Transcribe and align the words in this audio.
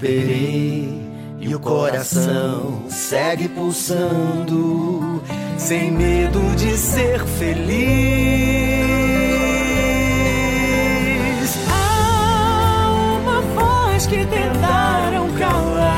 Esperei 0.00 0.88
e 1.38 1.54
o 1.54 1.60
coração 1.60 2.84
segue 2.88 3.50
pulsando, 3.50 5.22
sem 5.58 5.90
medo 5.90 6.40
de 6.56 6.74
ser 6.78 7.22
feliz. 7.26 7.68
Há 11.70 13.18
uma 13.20 13.42
voz 13.42 14.06
que 14.06 14.24
tentaram 14.24 15.28
calar, 15.34 15.90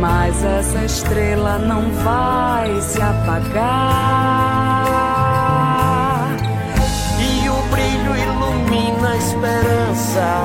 mas 0.00 0.42
essa 0.42 0.82
estrela 0.82 1.58
não 1.58 1.90
vai 1.90 2.80
se 2.80 3.02
apagar. 3.02 4.63
Esperança. 10.14 10.43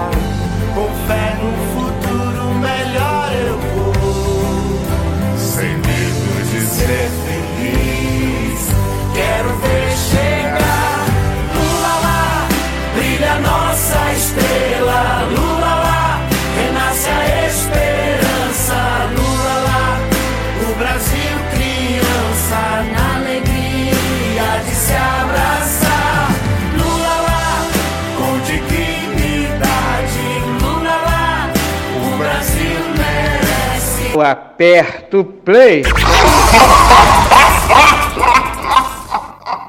Eu 34.19 34.25
aperto 34.25 35.23
play. 35.23 35.81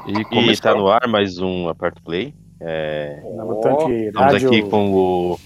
E 0.05 0.25
como 0.25 0.51
está 0.51 0.75
no 0.75 0.89
ar 0.89 1.07
mais 1.07 1.37
um 1.37 1.69
Aperto 1.69 2.01
Play, 2.01 2.33
é, 2.59 3.21
tanque 3.63 3.93
estamos 3.93 4.33
rádio. 4.33 4.47
aqui 4.49 4.61
com 4.63 4.91
o 4.93 5.39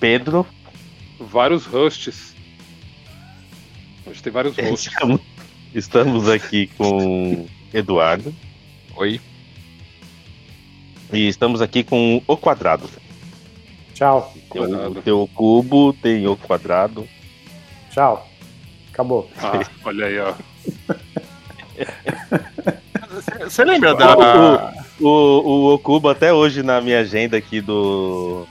Pedro. 0.00 0.44
Vários 1.20 1.64
hosts. 1.64 2.34
Hoje 4.04 4.20
tem 4.20 4.32
vários 4.32 4.56
hosts. 4.56 4.86
Estamos, 4.92 5.20
estamos 5.72 6.28
aqui 6.28 6.66
com 6.76 7.46
Eduardo. 7.72 8.34
Oi. 8.96 9.20
E 11.12 11.28
estamos 11.28 11.62
aqui 11.62 11.84
com 11.84 12.20
o 12.26 12.36
quadrado. 12.36 12.90
Tchau, 13.94 14.32
Tem 14.50 14.60
o, 14.60 14.68
Quadrado. 14.68 15.02
tem 15.02 15.12
o 15.12 15.28
cubo, 15.28 15.92
tem 15.92 16.26
o 16.26 16.36
quadrado. 16.36 17.06
tchau. 17.92 18.26
Acabou. 19.00 19.30
Ah, 19.38 19.64
olha 19.84 20.06
aí, 20.06 20.18
ó. 20.18 20.34
Você 23.40 23.64
lembra 23.64 23.94
da. 23.94 24.14
O, 25.00 25.06
o, 25.06 25.74
o 25.74 25.78
cubo 25.78 26.10
até 26.10 26.32
hoje 26.32 26.62
na 26.62 26.80
minha 26.82 27.00
agenda 27.00 27.36
aqui 27.36 27.62
do, 27.62 28.46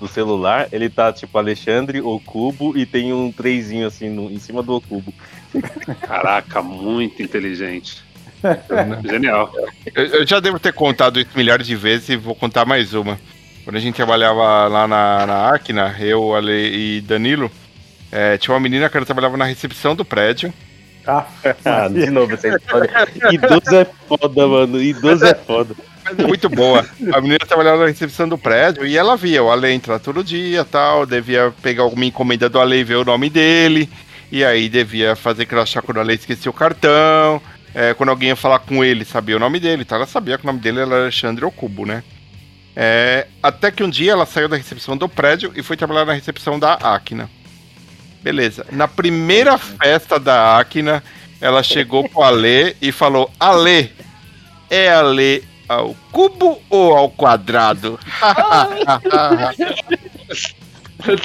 do 0.00 0.08
celular, 0.08 0.68
ele 0.72 0.88
tá 0.88 1.12
tipo 1.12 1.36
Alexandre, 1.36 2.00
o 2.00 2.18
cubo 2.18 2.76
e 2.76 2.86
tem 2.86 3.12
um 3.12 3.30
trezinho 3.30 3.86
assim 3.86 4.08
no, 4.08 4.30
em 4.30 4.38
cima 4.38 4.62
do 4.62 4.80
cubo. 4.80 5.12
Caraca, 6.00 6.62
muito 6.62 7.22
inteligente. 7.22 8.02
Genial. 9.04 9.52
Eu, 9.94 10.04
eu 10.06 10.26
já 10.26 10.40
devo 10.40 10.58
ter 10.58 10.72
contado 10.72 11.20
isso 11.20 11.30
milhares 11.36 11.66
de 11.66 11.76
vezes 11.76 12.08
e 12.08 12.16
vou 12.16 12.34
contar 12.34 12.64
mais 12.64 12.94
uma. 12.94 13.20
Quando 13.64 13.76
a 13.76 13.80
gente 13.80 13.94
trabalhava 13.94 14.66
lá 14.66 14.88
na, 14.88 15.26
na 15.26 15.54
Acna, 15.54 15.94
eu, 16.00 16.34
Ale 16.34 16.96
e 16.96 17.00
Danilo, 17.02 17.50
é, 18.14 18.38
tinha 18.38 18.54
uma 18.54 18.60
menina 18.60 18.88
que 18.88 18.96
ela 18.96 19.04
trabalhava 19.04 19.36
na 19.36 19.44
recepção 19.44 19.96
do 19.96 20.04
prédio. 20.04 20.54
Ah, 21.04 21.26
Ah, 21.64 21.88
de 21.88 22.08
novo 22.08 22.32
essa 22.32 22.46
história. 22.46 22.88
Idoso 23.32 23.74
é 23.74 23.84
foda, 24.06 24.46
mano. 24.46 24.80
Idoso 24.80 25.26
é 25.26 25.34
foda. 25.34 25.74
Mas 26.04 26.16
é 26.16 26.22
muito 26.24 26.48
boa. 26.48 26.86
A 27.12 27.20
menina 27.20 27.40
trabalhava 27.40 27.78
na 27.78 27.86
recepção 27.88 28.28
do 28.28 28.38
prédio 28.38 28.86
e 28.86 28.96
ela 28.96 29.16
via 29.16 29.42
o 29.42 29.50
Ale 29.50 29.72
entrar 29.72 29.98
todo 29.98 30.22
dia 30.22 30.64
tal, 30.64 31.04
devia 31.04 31.52
pegar 31.60 31.82
alguma 31.82 32.04
encomenda 32.04 32.48
do 32.48 32.60
Ale 32.60 32.76
e 32.76 32.84
ver 32.84 32.96
o 32.96 33.04
nome 33.04 33.28
dele. 33.28 33.90
E 34.30 34.44
aí 34.44 34.68
devia 34.68 35.16
fazer 35.16 35.46
crachá 35.46 35.82
quando 35.82 35.96
o 35.96 36.00
Ale 36.00 36.14
esquecia 36.14 36.50
o 36.50 36.54
cartão. 36.54 37.42
É, 37.74 37.94
quando 37.94 38.10
alguém 38.10 38.28
ia 38.28 38.36
falar 38.36 38.60
com 38.60 38.84
ele, 38.84 39.04
sabia 39.04 39.36
o 39.36 39.40
nome 39.40 39.58
dele, 39.58 39.84
ela 39.90 40.06
sabia 40.06 40.38
que 40.38 40.44
o 40.44 40.46
nome 40.46 40.60
dele 40.60 40.78
era 40.78 41.02
Alexandre 41.02 41.44
Ocubo, 41.44 41.84
né? 41.84 42.04
É, 42.76 43.26
até 43.42 43.72
que 43.72 43.82
um 43.82 43.90
dia 43.90 44.12
ela 44.12 44.24
saiu 44.24 44.48
da 44.48 44.56
recepção 44.56 44.96
do 44.96 45.08
prédio 45.08 45.52
e 45.56 45.62
foi 45.64 45.76
trabalhar 45.76 46.04
na 46.04 46.12
recepção 46.12 46.60
da 46.60 46.74
Acna. 46.74 47.28
Beleza. 48.24 48.64
Na 48.72 48.88
primeira 48.88 49.58
festa 49.58 50.18
da 50.18 50.58
Acna, 50.58 51.04
ela 51.42 51.62
chegou 51.62 52.08
pro 52.08 52.22
Ale 52.22 52.74
e 52.80 52.90
falou: 52.90 53.30
Ale, 53.38 53.92
é 54.70 54.88
Ale 54.88 55.44
ao 55.68 55.94
cubo 56.10 56.58
ou 56.70 56.96
ao 56.96 57.10
quadrado? 57.10 58.00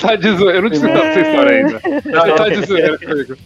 tá 0.02 0.16
de 0.18 0.36
zoeira. 0.36 0.58
Eu 0.58 0.62
não 0.62 0.70
disse 0.70 0.84
nada 0.84 1.00
dessa 1.04 1.20
história 1.22 1.58
ainda. 1.58 1.80
Você 1.80 2.34
tá 2.34 2.50
de 2.50 2.66
zoeira 2.66 3.00
comigo. 3.00 3.38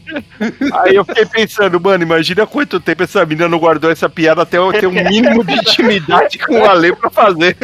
Aí 0.79 0.95
eu 0.95 1.05
fiquei 1.05 1.25
pensando, 1.27 1.79
mano, 1.79 2.03
imagina 2.03 2.47
quanto 2.47 2.79
tempo 2.79 3.03
essa 3.03 3.23
menina 3.23 3.47
não 3.47 3.59
guardou 3.59 3.91
essa 3.91 4.09
piada 4.09 4.41
até 4.41 4.57
eu 4.57 4.73
ter 4.73 4.87
um 4.87 4.91
mínimo 4.91 5.43
de 5.43 5.53
intimidade 5.53 6.39
com 6.39 6.59
o 6.59 6.65
Ale 6.65 6.95
pra 6.95 7.11
fazer. 7.11 7.55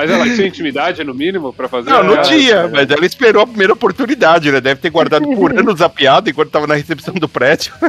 Mas 0.00 0.10
ela 0.12 0.24
tinha 0.24 0.46
intimidade, 0.46 1.02
no 1.02 1.12
mínimo, 1.12 1.52
pra 1.52 1.68
fazer? 1.68 1.90
Não, 1.90 2.04
não 2.04 2.14
Ah, 2.14 2.22
tinha, 2.22 2.68
mas 2.68 2.88
ela 2.88 3.04
esperou 3.04 3.42
a 3.42 3.46
primeira 3.46 3.72
oportunidade, 3.72 4.52
né? 4.52 4.60
Deve 4.60 4.80
ter 4.80 4.90
guardado 4.90 5.24
por 5.34 5.50
anos 5.58 5.82
a 5.82 5.88
piada 5.88 6.30
enquanto 6.30 6.50
tava 6.50 6.66
na 6.68 6.74
recepção 6.74 7.14
do 7.14 7.28
prédio. 7.28 7.72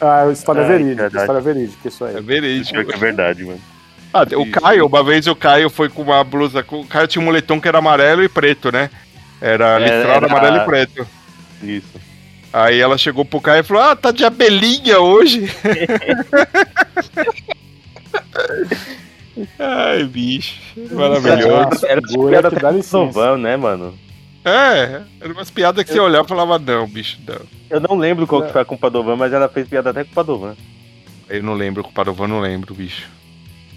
ah, 0.00 0.28
história 0.32 0.62
Ai, 0.62 0.68
verídica, 0.68 1.02
verdade. 1.02 1.22
história 1.22 1.40
verídica, 1.40 1.88
isso 1.88 2.04
aí. 2.04 2.16
É 2.16 2.20
verídico. 2.20 2.92
É 2.92 2.96
verdade, 2.96 3.44
mano. 3.44 3.60
Ah, 4.12 4.22
o 4.36 4.50
Caio, 4.50 4.86
uma 4.86 5.02
vez 5.04 5.26
o 5.28 5.34
Caio 5.36 5.70
foi 5.70 5.88
com 5.88 6.02
uma 6.02 6.22
blusa. 6.24 6.62
com- 6.62 6.80
O 6.80 6.86
Caio 6.86 7.06
tinha 7.06 7.22
um 7.22 7.24
moletom 7.24 7.60
que 7.60 7.68
era 7.68 7.78
amarelo 7.78 8.22
e 8.24 8.28
preto, 8.28 8.70
né? 8.72 8.90
Era 9.40 9.76
É, 9.76 9.78
listrado 9.78 10.24
era- 10.24 10.26
amarelo 10.26 10.56
e 10.56 10.64
preto. 10.66 11.06
Isso. 11.62 12.00
Aí 12.52 12.80
ela 12.80 12.96
chegou 12.98 13.24
pro 13.24 13.40
Caio 13.40 13.60
e 13.60 13.64
falou: 13.64 13.82
Ah, 13.82 13.96
tá 13.96 14.10
de 14.12 14.24
abelhinha 14.24 14.98
hoje. 15.00 15.48
Ai, 19.58 20.04
bicho. 20.04 20.60
Maravilhoso. 20.92 21.86
Era 21.86 22.00
Segura 22.06 22.30
piada 22.30 22.50
que 22.50 22.62
dá 22.62 22.68
até 22.68 22.76
licença. 22.76 22.98
novão, 22.98 23.36
né, 23.38 23.56
mano? 23.56 23.94
É, 24.44 25.00
eram 25.20 25.32
umas 25.34 25.50
piadas 25.50 25.84
que 25.84 25.92
você 25.92 25.98
olhava 26.00 26.26
e 26.26 26.28
falava: 26.28 26.58
Não, 26.58 26.86
bicho, 26.86 27.18
não. 27.26 27.40
Eu 27.70 27.80
não 27.80 27.96
lembro 27.96 28.26
qual 28.26 28.42
que 28.42 28.52
foi 28.52 28.64
com 28.64 28.74
o 28.74 28.78
Padovan, 28.78 29.16
mas 29.16 29.32
ela 29.32 29.48
fez 29.48 29.66
piada 29.66 29.90
até 29.90 30.04
com 30.04 30.10
o 30.10 30.14
Padovan. 30.14 30.54
Eu 31.28 31.42
não 31.42 31.54
lembro, 31.54 31.82
com 31.82 31.90
o 31.90 31.92
Padovan 31.92 32.28
não 32.28 32.40
lembro, 32.40 32.74
bicho. 32.74 33.08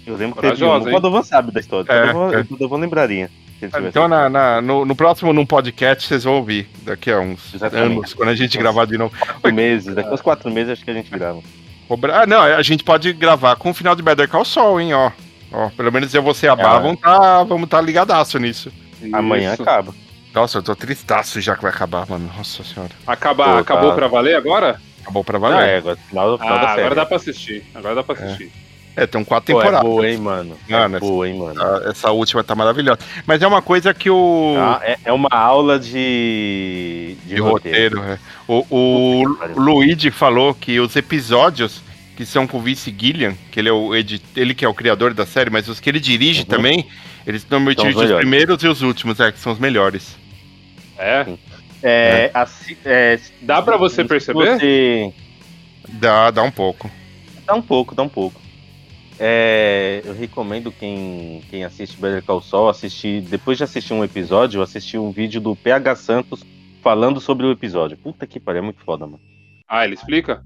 Eu 0.06 0.16
lembro 0.16 0.36
que 0.36 0.42
teve 0.42 0.62
um. 0.62 0.66
Corajosa, 0.68 0.88
O? 0.90 0.92
Padovan 0.92 1.22
sabe 1.22 1.52
da 1.52 1.60
história. 1.60 1.90
É, 1.90 2.02
o 2.02 2.06
Padovan, 2.06 2.32
é. 2.36 2.40
o 2.40 2.44
Padovan 2.44 2.76
lembraria. 2.78 3.30
Então, 3.60 4.06
na, 4.06 4.28
na- 4.28 4.60
no, 4.60 4.84
no 4.84 4.94
próximo 4.94 5.32
num 5.32 5.44
podcast, 5.44 6.06
vocês 6.06 6.22
vão 6.22 6.34
ouvir, 6.34 6.68
daqui 6.82 7.10
a 7.10 7.18
uns 7.18 7.52
Exatamente. 7.54 7.96
anos, 7.96 8.14
quando 8.14 8.28
a 8.28 8.34
gente 8.36 8.56
gravar 8.56 8.84
de 8.84 8.96
novo. 8.96 9.12
quatro 9.18 9.52
meses, 9.52 9.94
daqui 9.94 10.14
uns 10.14 10.20
quatro 10.20 10.48
meses 10.50 10.74
acho 10.74 10.84
que 10.84 10.90
a 10.92 10.94
gente 10.94 11.10
grava. 11.10 11.40
Ah, 12.12 12.26
não, 12.26 12.40
a 12.42 12.62
gente 12.62 12.84
pode 12.84 13.12
gravar 13.14 13.56
com 13.56 13.70
o 13.70 13.74
final 13.74 13.96
de 13.96 14.02
Better 14.02 14.28
Call 14.28 14.44
Saul, 14.44 14.80
hein, 14.80 14.92
ó. 14.94 15.10
Ó, 15.52 15.68
pelo 15.70 15.90
menos 15.92 16.12
eu 16.14 16.22
você 16.22 16.46
e 16.46 16.48
a 16.48 16.56
Bá 16.56 16.76
É. 16.76 16.80
vamos 16.80 17.00
tá, 17.00 17.42
vamos 17.44 17.68
tá 17.68 17.80
ligadaço 17.80 18.38
nisso. 18.38 18.70
Amanhã 19.12 19.52
Isso. 19.54 19.62
acaba. 19.62 19.94
Nossa, 20.34 20.58
eu 20.58 20.62
tô 20.62 20.76
tristaço 20.76 21.40
já 21.40 21.56
que 21.56 21.62
vai 21.62 21.70
acabar, 21.72 22.06
mano. 22.08 22.30
Nossa 22.36 22.62
senhora. 22.62 22.92
Acabar, 23.06 23.44
Pô, 23.46 23.52
tá. 23.54 23.58
acabou 23.60 23.92
pra 23.94 24.08
valer 24.08 24.36
agora? 24.36 24.80
Acabou 25.02 25.24
pra 25.24 25.38
Ah, 25.38 25.40
valer. 25.40 25.68
é, 25.68 25.76
agora 25.78 25.96
final, 26.08 26.38
final 26.38 26.54
Ah, 26.54 26.60
da 26.60 26.68
série. 26.68 26.80
agora 26.80 26.94
dá 26.94 27.06
pra 27.06 27.16
assistir. 27.16 27.64
Agora 27.74 27.94
dá 27.94 28.02
pra 28.02 28.14
assistir. 28.14 28.52
É, 28.94 29.06
tem 29.06 29.24
quatro 29.24 29.54
Pô, 29.54 29.60
é 29.60 29.64
temporadas. 29.64 29.88
boa, 29.90 30.08
hein, 30.08 30.18
mano. 30.18 30.58
Mano, 30.68 30.96
é 30.96 31.00
boa, 31.00 31.28
hein, 31.28 31.38
mano. 31.38 31.62
Ah, 31.62 31.82
Essa 31.88 32.10
última 32.10 32.42
tá 32.42 32.54
maravilhosa. 32.54 32.98
Mas 33.24 33.40
é 33.40 33.46
uma 33.46 33.62
coisa 33.62 33.94
que 33.94 34.10
o. 34.10 34.56
Ah, 34.58 34.80
é, 34.82 34.98
é 35.04 35.12
uma 35.12 35.28
aula 35.30 35.78
de, 35.78 37.16
de, 37.24 37.34
de 37.36 37.40
roteiro. 37.40 38.00
roteiro, 38.00 38.12
é. 38.14 38.18
O, 38.48 38.66
o 38.68 39.30
que 39.34 39.38
pariu. 39.38 39.56
Luigi 39.56 40.10
falou 40.10 40.52
que 40.52 40.80
os 40.80 40.96
episódios 40.96 41.80
que 42.18 42.26
são 42.26 42.48
com 42.48 42.58
o 42.58 42.60
Vince 42.60 42.92
Gillian, 42.98 43.36
que 43.52 43.60
ele 43.60 43.68
é 43.68 43.72
o 43.72 43.94
edi- 43.94 44.20
ele 44.34 44.52
que 44.52 44.64
é 44.64 44.68
o 44.68 44.74
criador 44.74 45.14
da 45.14 45.24
série, 45.24 45.50
mas 45.50 45.68
os 45.68 45.78
que 45.78 45.88
ele 45.88 46.00
dirige 46.00 46.40
Uhum. 46.40 46.46
também, 46.46 46.88
eles 47.24 47.46
normalmente 47.48 47.78
os 47.78 47.84
dirigem 47.84 48.06
os 48.16 48.16
primeiros 48.18 48.60
e 48.64 48.66
os 48.66 48.82
últimos, 48.82 49.20
é, 49.20 49.30
que 49.30 49.38
são 49.38 49.52
os 49.52 49.58
melhores. 49.60 50.16
É? 50.98 51.24
É, 51.80 52.30
assi- 52.34 52.76
é, 52.84 53.20
Dá 53.40 53.62
pra 53.62 53.76
você 53.76 54.04
perceber? 54.04 54.58
você- 54.58 55.12
Dá, 55.90 56.32
dá 56.32 56.42
um 56.42 56.50
pouco. 56.50 56.90
Dá 57.46 57.54
um 57.54 57.62
pouco, 57.62 57.94
dá 57.94 58.02
um 58.02 58.08
pouco. 58.08 58.40
É, 59.16 60.02
eu 60.04 60.12
recomendo 60.12 60.72
quem, 60.72 61.40
quem 61.48 61.62
assiste 61.62 61.96
Better 62.00 62.24
Call 62.24 62.42
Saul 62.42 62.68
assistir, 62.68 63.20
depois 63.20 63.58
de 63.58 63.62
assistir 63.62 63.92
um 63.92 64.02
episódio, 64.02 64.60
assistir 64.60 64.98
um 64.98 65.12
vídeo 65.12 65.40
do 65.40 65.54
PH 65.54 65.94
Santos 65.94 66.44
falando 66.82 67.20
sobre 67.20 67.46
o 67.46 67.52
episódio. 67.52 67.96
Puta 67.96 68.26
que 68.26 68.40
pariu, 68.40 68.58
é 68.58 68.64
muito 68.64 68.82
foda, 68.84 69.06
mano. 69.06 69.20
Ah, 69.68 69.84
ele 69.84 69.94
explica? 69.94 70.42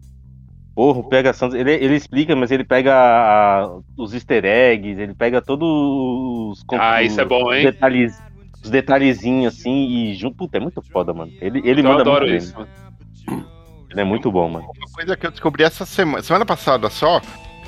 Porra, 0.74 1.00
o 1.00 1.04
PH 1.04 1.32
Santos, 1.34 1.54
ele, 1.58 1.70
ele 1.72 1.94
explica, 1.96 2.34
mas 2.34 2.50
ele 2.50 2.64
pega 2.64 2.94
a- 2.94 3.78
os 3.96 4.14
easter 4.14 4.44
eggs, 4.44 5.00
ele 5.00 5.14
pega 5.14 5.42
todos 5.42 5.68
os. 5.68 6.64
Ah, 6.78 7.02
isso 7.02 7.20
é 7.20 7.24
bom, 7.24 7.48
os 7.50 7.56
hein? 7.56 7.64
Detalhes, 7.64 8.18
os 8.64 8.70
detalhezinhos 8.70 9.54
assim 9.54 9.86
e 9.88 10.14
junto. 10.14 10.36
Puta, 10.36 10.56
é 10.56 10.60
muito 10.60 10.80
foda, 10.82 11.12
mano. 11.12 11.30
Ele, 11.42 11.60
ele 11.64 11.80
Eu 11.80 11.84
manda 11.84 12.00
adoro 12.00 12.26
muito 12.26 12.42
isso. 12.42 12.54
bem. 12.56 13.44
Ele 13.90 14.00
é 14.00 14.04
muito 14.04 14.32
bom, 14.32 14.48
mano. 14.48 14.64
Uma 14.76 14.90
coisa 14.94 15.14
que 15.16 15.26
eu 15.26 15.30
descobri 15.30 15.62
essa 15.62 15.84
semana, 15.84 16.22
semana 16.22 16.46
passada 16.46 16.88
só, 16.88 17.20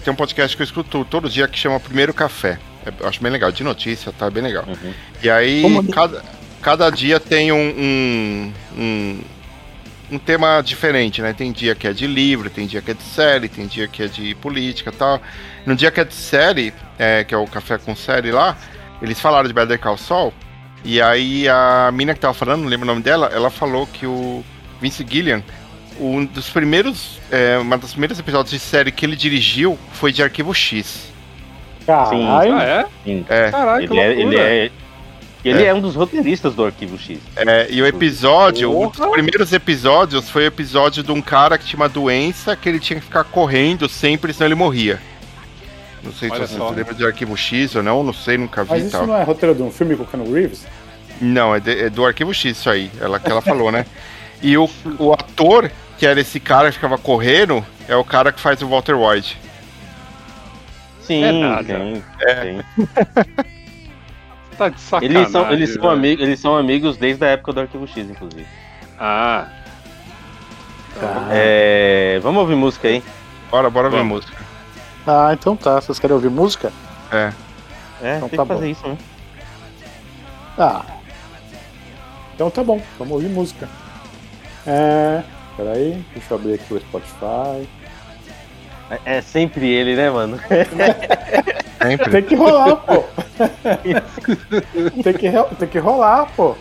tem 0.02 0.10
um 0.12 0.16
podcast 0.16 0.56
que 0.56 0.62
eu 0.62 0.64
escuto 0.64 1.04
todo 1.04 1.28
dia 1.28 1.46
que 1.46 1.58
chama 1.58 1.78
Primeiro 1.78 2.14
Café. 2.14 2.58
É, 2.86 2.92
eu 3.00 3.06
acho 3.08 3.22
bem 3.22 3.30
legal, 3.30 3.52
de 3.52 3.62
notícia, 3.62 4.10
tá 4.12 4.30
bem 4.30 4.42
legal. 4.42 4.64
Uhum. 4.66 4.92
E 5.22 5.28
aí, 5.28 5.60
Como- 5.60 5.86
cada, 5.90 6.22
cada 6.62 6.88
dia 6.90 7.20
tem 7.20 7.52
um, 7.52 7.56
um, 7.58 8.52
um, 8.78 9.20
um 10.10 10.18
tema 10.18 10.62
diferente, 10.62 11.22
né? 11.22 11.32
Tem 11.32 11.50
dia 11.52 11.74
que 11.74 11.86
é 11.86 11.92
de 11.92 12.06
livro, 12.06 12.50
tem 12.50 12.66
dia 12.66 12.82
que 12.82 12.90
é 12.90 12.94
de 12.94 13.02
série, 13.02 13.48
tem 13.48 13.66
dia 13.66 13.88
que 13.88 14.02
é 14.02 14.06
de 14.06 14.34
política 14.36 14.90
e 14.90 14.92
tal. 14.92 15.20
No 15.66 15.74
dia 15.74 15.90
que 15.90 16.00
é 16.00 16.04
de 16.04 16.14
série, 16.14 16.72
é, 16.98 17.24
que 17.24 17.34
é 17.34 17.38
o 17.38 17.46
Café 17.46 17.78
com 17.78 17.94
Série 17.96 18.30
lá, 18.30 18.56
eles 19.00 19.20
falaram 19.20 19.48
de 19.48 19.54
Better 19.54 19.78
Call 19.78 19.96
Saul, 19.96 20.32
e 20.84 21.00
aí 21.00 21.48
a 21.48 21.90
mina 21.92 22.14
que 22.14 22.20
tava 22.20 22.34
falando, 22.34 22.62
não 22.62 22.68
lembro 22.68 22.84
o 22.84 22.86
nome 22.86 23.02
dela, 23.02 23.30
ela 23.32 23.50
falou 23.50 23.86
que 23.86 24.06
o 24.06 24.44
Vince 24.80 25.04
Gillian, 25.08 25.42
um 25.98 26.24
dos 26.24 26.50
primeiros, 26.50 27.20
é, 27.30 27.56
uma 27.58 27.78
dos 27.78 27.92
primeiros 27.92 28.18
episódios 28.18 28.50
de 28.50 28.58
série 28.58 28.92
que 28.92 29.06
ele 29.06 29.16
dirigiu 29.16 29.78
foi 29.92 30.12
de 30.12 30.22
Arquivo 30.22 30.52
X. 30.52 31.12
Caralho. 31.86 32.54
Ah, 32.54 32.62
é? 32.62 32.86
Sim. 33.04 33.24
É, 33.28 33.50
Caralho, 33.50 33.88
que 33.88 33.94
Ele 33.94 34.00
é, 34.00 34.12
ele 34.12 34.24
loucura. 34.24 34.72
É, 35.44 35.52
ele 35.52 35.62
É. 35.64 35.66
é 35.66 35.74
um 35.74 35.80
dos 35.80 35.94
roteiristas 35.94 36.54
do 36.54 36.64
Arquivo 36.64 36.98
X. 36.98 37.18
É, 37.36 37.66
e 37.70 37.80
o 37.82 37.86
episódio, 37.86 38.70
um 38.76 38.88
dos 38.88 38.96
Porra! 38.98 39.10
primeiros 39.12 39.52
episódios 39.52 40.28
foi 40.30 40.44
o 40.44 40.46
episódio 40.46 41.02
de 41.02 41.12
um 41.12 41.20
cara 41.22 41.56
que 41.58 41.64
tinha 41.66 41.78
uma 41.80 41.88
doença 41.88 42.56
que 42.56 42.68
ele 42.68 42.80
tinha 42.80 42.98
que 43.00 43.06
ficar 43.06 43.24
correndo 43.24 43.88
sempre, 43.88 44.32
senão 44.32 44.48
ele 44.48 44.54
morria. 44.54 45.00
Não 46.02 46.12
sei 46.12 46.30
Olha 46.30 46.46
se 46.46 46.54
você 46.58 46.74
lembra 46.74 46.94
de 46.94 47.04
Arquivo 47.06 47.36
X 47.36 47.74
ou 47.76 47.82
não, 47.82 48.02
não 48.04 48.12
sei, 48.12 48.36
nunca 48.36 48.62
vi 48.64 48.70
Mas 48.70 48.82
e 48.82 48.86
isso 48.88 48.96
tal. 48.98 49.06
não 49.06 49.16
é 49.16 49.22
roteiro 49.22 49.54
de 49.54 49.62
um 49.62 49.70
filme 49.70 49.96
com 49.96 50.02
o 50.02 50.06
Keanu 50.06 50.30
Reeves? 50.32 50.66
Não, 51.20 51.54
é, 51.54 51.60
de- 51.60 51.78
é 51.84 51.88
do 51.90 52.04
Arquivo 52.04 52.34
X 52.34 52.58
isso 52.58 52.68
aí, 52.68 52.90
ela, 53.00 53.18
que 53.18 53.30
ela 53.30 53.40
falou, 53.40 53.72
né? 53.72 53.86
E 54.42 54.58
o, 54.58 54.68
o 54.98 55.12
ator, 55.14 55.70
que 55.96 56.04
era 56.06 56.20
esse 56.20 56.38
cara 56.38 56.68
que 56.68 56.74
ficava 56.74 56.98
correndo, 56.98 57.64
é 57.88 57.96
o 57.96 58.04
cara 58.04 58.32
que 58.32 58.40
faz 58.40 58.60
o 58.60 58.68
Walter 58.68 58.94
White. 58.94 59.38
Sim, 61.02 61.22
É 61.24 61.32
nada. 61.32 61.64
tem. 61.64 62.04
É. 62.20 62.34
tem. 62.34 62.60
Tá 64.56 64.68
de 64.68 64.80
sacanagem. 64.80 65.16
Eles, 65.20 65.30
são, 65.32 65.52
eles, 65.52 65.74
são 65.74 65.90
amigos, 65.90 66.24
eles 66.24 66.40
são 66.40 66.56
amigos 66.56 66.96
desde 66.96 67.24
a 67.24 67.28
época 67.28 67.52
do 67.52 67.60
Arquivo 67.60 67.86
X, 67.86 68.08
inclusive. 68.10 68.46
Ah, 68.98 69.48
Tá. 71.00 71.26
É, 71.32 72.20
vamos 72.22 72.40
ouvir 72.40 72.54
música 72.54 72.86
aí. 72.86 73.02
Bora, 73.50 73.68
bora 73.68 73.90
Vamos. 73.90 74.06
música. 74.06 74.36
Ah, 75.04 75.30
então 75.32 75.56
tá. 75.56 75.80
Vocês 75.80 75.98
querem 75.98 76.14
ouvir 76.14 76.30
música? 76.30 76.72
É. 77.10 77.32
É, 78.00 78.16
Então 78.16 78.28
tem 78.28 78.36
tá 78.36 78.42
que 78.44 78.48
fazer 78.48 78.64
bom. 78.66 78.70
isso, 78.70 78.88
né? 78.88 78.98
Ah. 80.56 80.84
Então 82.34 82.48
tá 82.50 82.62
bom, 82.62 82.80
vamos 82.98 83.12
ouvir 83.14 83.28
música. 83.28 83.68
É. 84.66 85.22
Peraí, 85.56 86.04
deixa 86.14 86.32
eu 86.34 86.38
abrir 86.38 86.54
aqui 86.54 86.74
o 86.74 86.80
Spotify. 86.80 87.68
É, 88.90 89.16
é 89.16 89.20
sempre 89.20 89.68
ele, 89.68 89.96
né, 89.96 90.10
mano? 90.10 90.38
Sempre. 91.82 92.10
Tem 92.10 92.22
que 92.22 92.34
rolar, 92.34 92.76
pô. 92.76 93.04
tem, 95.02 95.12
que, 95.12 95.56
tem 95.58 95.68
que 95.68 95.78
rolar, 95.78 96.26
pô. 96.34 96.56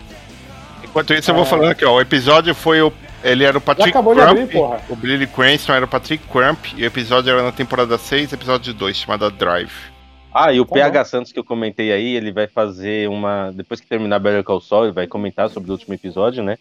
Enquanto 0.82 1.14
isso, 1.14 1.30
eu 1.30 1.34
vou 1.34 1.46
falando 1.46 1.70
aqui, 1.70 1.84
ó. 1.84 1.94
O 1.94 2.00
episódio 2.00 2.54
foi 2.54 2.82
o. 2.82 2.92
Ele 3.22 3.42
era 3.42 3.56
o 3.56 3.60
Patrick 3.60 3.88
acabou 3.88 4.14
de 4.14 4.20
Crump. 4.20 4.38
abrir, 4.38 4.52
porra. 4.52 4.80
O 4.90 4.96
Billy 4.96 5.26
Cranston 5.26 5.72
era 5.72 5.84
o 5.86 5.88
Patrick 5.88 6.22
Crump. 6.28 6.66
E 6.76 6.82
o 6.82 6.86
episódio 6.86 7.32
era 7.32 7.42
na 7.42 7.52
temporada 7.52 7.96
6, 7.96 8.34
episódio 8.34 8.74
2, 8.74 8.96
chamada 8.96 9.30
Drive. 9.30 9.72
Ah, 10.32 10.52
e 10.52 10.60
o 10.60 10.66
Tá 10.66 10.74
PH 10.74 11.04
Santos 11.06 11.32
que 11.32 11.38
eu 11.38 11.44
comentei 11.44 11.90
aí, 11.90 12.16
ele 12.16 12.30
vai 12.30 12.46
fazer 12.46 13.08
uma. 13.08 13.50
Depois 13.52 13.80
que 13.80 13.86
terminar 13.86 14.18
Better 14.18 14.44
Call 14.44 14.60
Saul, 14.60 14.84
ele 14.84 14.92
vai 14.92 15.06
comentar 15.06 15.48
sobre 15.48 15.70
o 15.70 15.72
último 15.72 15.94
episódio, 15.94 16.44
né? 16.44 16.58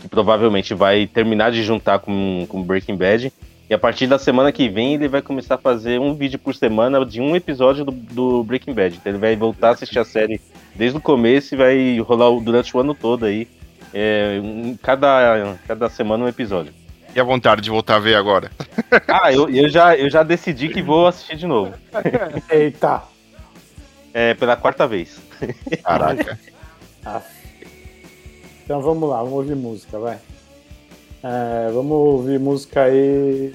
Que 0.00 0.08
provavelmente 0.08 0.72
vai 0.72 1.06
terminar 1.06 1.52
de 1.52 1.62
juntar 1.62 1.98
com, 1.98 2.46
com 2.48 2.62
Breaking 2.62 2.96
Bad. 2.96 3.32
E 3.68 3.74
a 3.74 3.78
partir 3.78 4.06
da 4.06 4.18
semana 4.18 4.50
que 4.50 4.68
vem 4.68 4.94
ele 4.94 5.08
vai 5.08 5.20
começar 5.20 5.56
a 5.56 5.58
fazer 5.58 6.00
um 6.00 6.14
vídeo 6.14 6.38
por 6.38 6.54
semana 6.54 7.04
de 7.04 7.20
um 7.20 7.36
episódio 7.36 7.84
do, 7.84 7.90
do 7.92 8.42
Breaking 8.44 8.72
Bad. 8.72 8.96
Então 8.96 9.12
ele 9.12 9.18
vai 9.18 9.36
voltar 9.36 9.68
a 9.68 9.72
assistir 9.72 9.98
a 9.98 10.04
série 10.04 10.40
desde 10.74 10.96
o 10.96 11.00
começo 11.00 11.54
e 11.54 11.58
vai 11.58 11.98
rolar 12.00 12.30
durante 12.40 12.74
o 12.76 12.80
ano 12.80 12.94
todo 12.94 13.26
aí. 13.26 13.46
É, 13.92 14.40
um- 14.42 14.76
cada, 14.82 15.56
cada 15.66 15.88
semana 15.90 16.24
um 16.24 16.28
episódio. 16.28 16.72
E 17.14 17.20
a 17.20 17.24
vontade 17.24 17.60
de 17.62 17.70
voltar 17.70 17.96
a 17.96 18.00
ver 18.00 18.14
agora? 18.16 18.50
Ah, 19.06 19.32
eu, 19.32 19.48
eu, 19.50 19.68
já, 19.68 19.96
eu 19.96 20.08
já 20.10 20.22
decidi 20.22 20.68
que 20.68 20.80
vou 20.82 21.06
assistir 21.06 21.36
de 21.36 21.46
novo. 21.46 21.74
Eita. 22.50 23.02
É, 24.14 24.32
pela 24.34 24.56
quarta 24.56 24.86
vez. 24.86 25.20
Caraca. 25.82 26.38
Então 28.64 28.82
vamos 28.82 29.08
lá, 29.08 29.18
vamos 29.18 29.32
ouvir 29.32 29.56
música, 29.56 29.98
vai. 29.98 30.18
É, 31.22 31.70
vamos 31.72 31.92
ouvir 31.92 32.38
música 32.38 32.82
aí. 32.82 33.52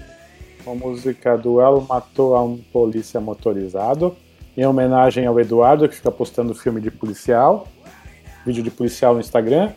Uma 0.66 0.76
música 0.76 1.38
do 1.38 1.60
El 1.60 1.82
Matou 1.82 2.36
a 2.36 2.44
um 2.44 2.58
Polícia 2.58 3.20
Motorizado. 3.20 4.16
Em 4.56 4.66
homenagem 4.66 5.26
ao 5.26 5.40
Eduardo, 5.40 5.90
que 5.90 5.96
fica 5.96 6.12
postando 6.12 6.54
filme 6.54 6.80
de 6.80 6.92
policial. 6.92 7.68
Vídeo 8.46 8.64
de 8.64 8.72
policial 8.72 9.14
no 9.14 9.20
Instagram. 9.20 9.72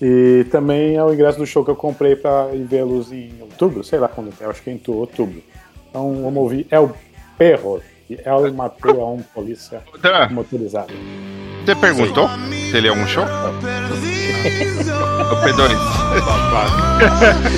E 0.00 0.46
também 0.50 0.96
é 0.96 1.04
o 1.04 1.12
ingresso 1.12 1.38
do 1.38 1.46
show 1.46 1.62
que 1.62 1.70
eu 1.70 1.76
comprei 1.76 2.16
para 2.16 2.54
ir 2.54 2.64
vê-los 2.64 3.12
em 3.12 3.32
outubro, 3.40 3.84
sei 3.84 3.98
lá 3.98 4.08
quando 4.08 4.32
é, 4.40 4.46
acho 4.46 4.62
que 4.62 4.70
é 4.70 4.72
em 4.72 4.80
outubro. 4.88 5.42
Então 5.88 6.22
vamos 6.22 6.42
ouvir 6.42 6.66
El 6.70 6.90
Perro, 7.36 7.82
de 8.08 8.18
El 8.24 8.52
Matou 8.54 9.02
a 9.02 9.10
um 9.10 9.22
Polícia 9.22 9.82
Dan, 10.00 10.30
Motorizado. 10.30 10.92
você 11.64 11.74
perguntou 11.76 12.28
se 12.70 12.80
show? 13.06 13.24
O 15.30 15.36
P2. 15.42 15.60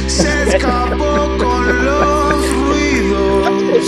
Se 0.09 0.57
escapó 0.57 1.37
con 1.39 1.85
los 1.85 2.51
ruidos 2.65 3.85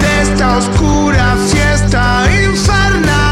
de 0.00 0.10
esta 0.22 0.56
oscura 0.56 1.36
fiesta 1.50 2.26
infernal, 2.42 3.25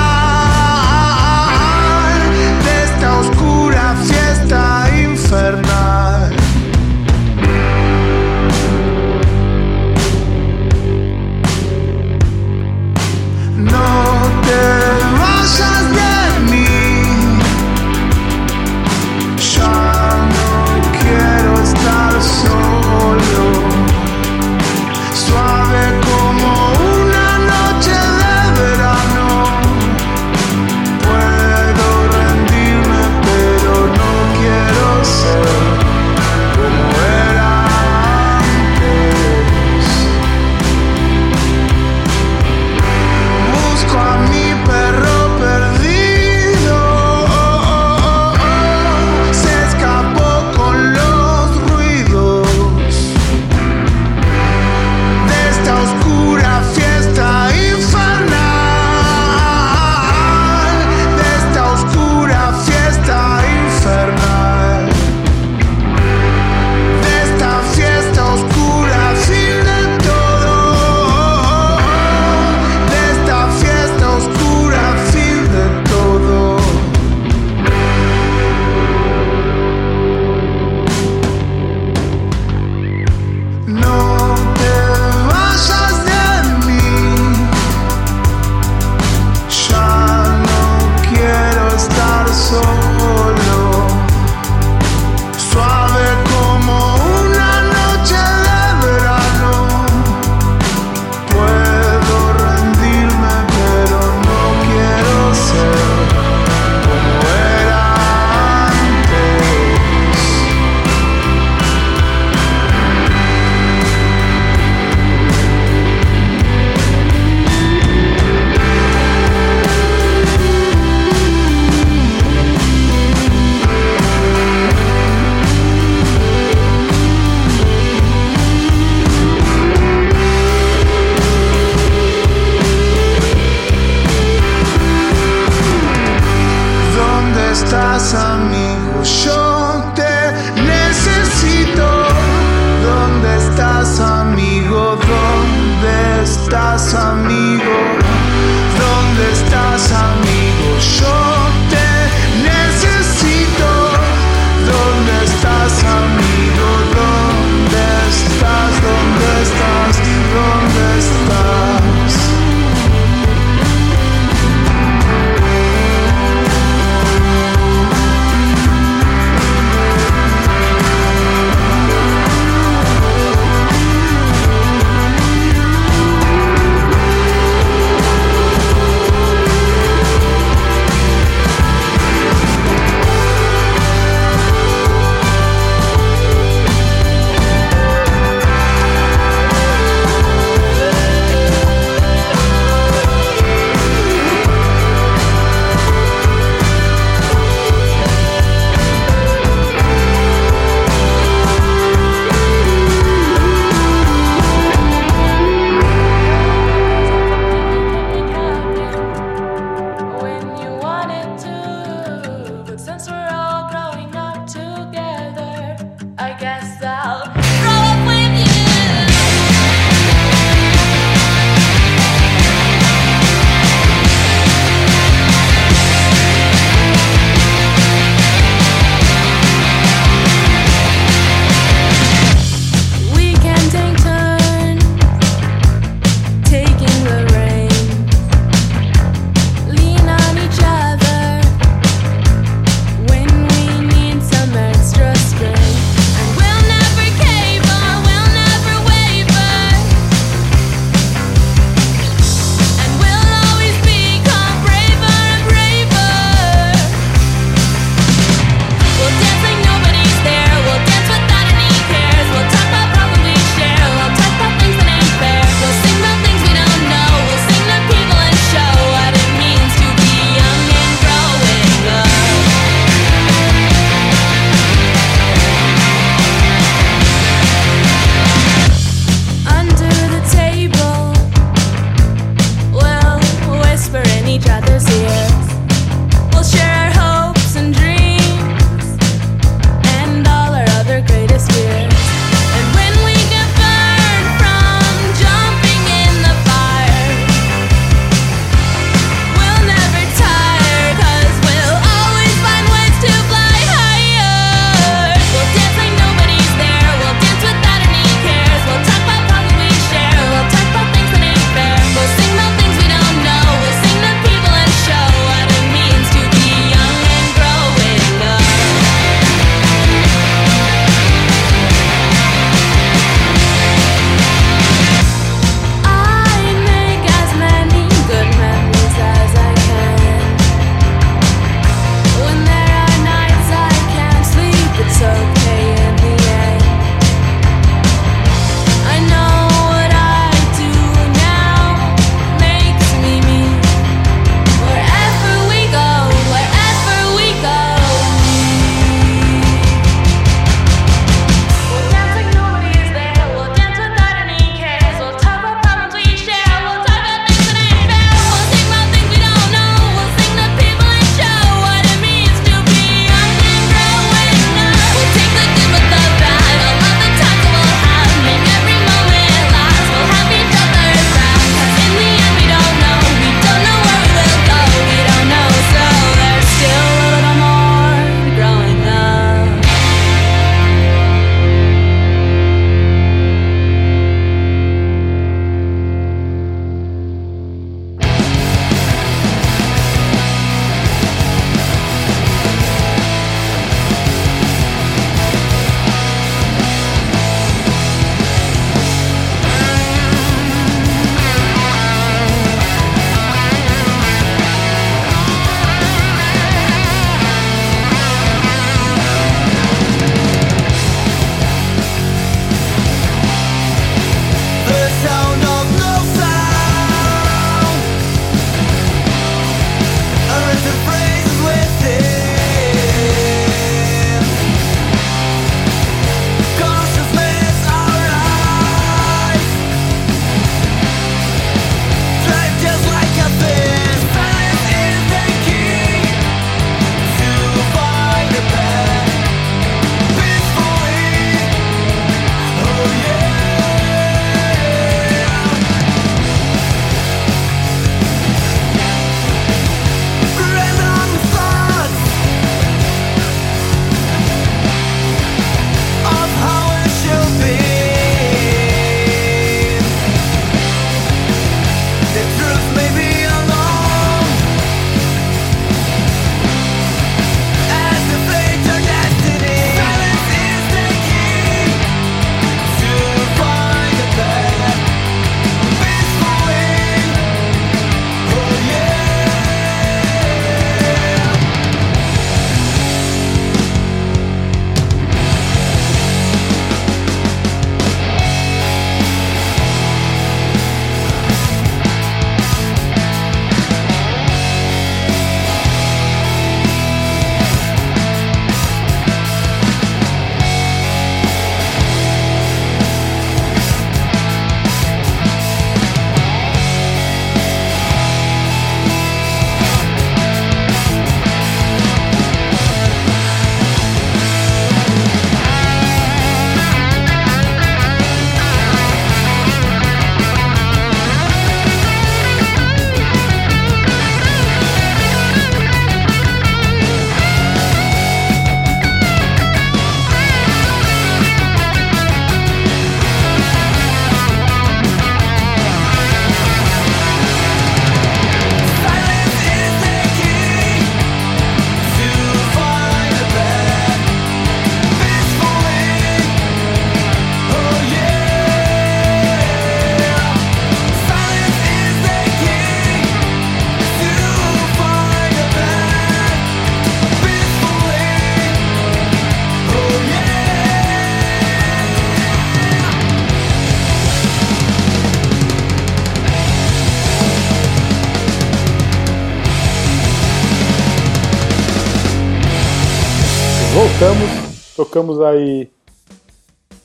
Tocamos 574.95 575.21
aí 575.21 575.69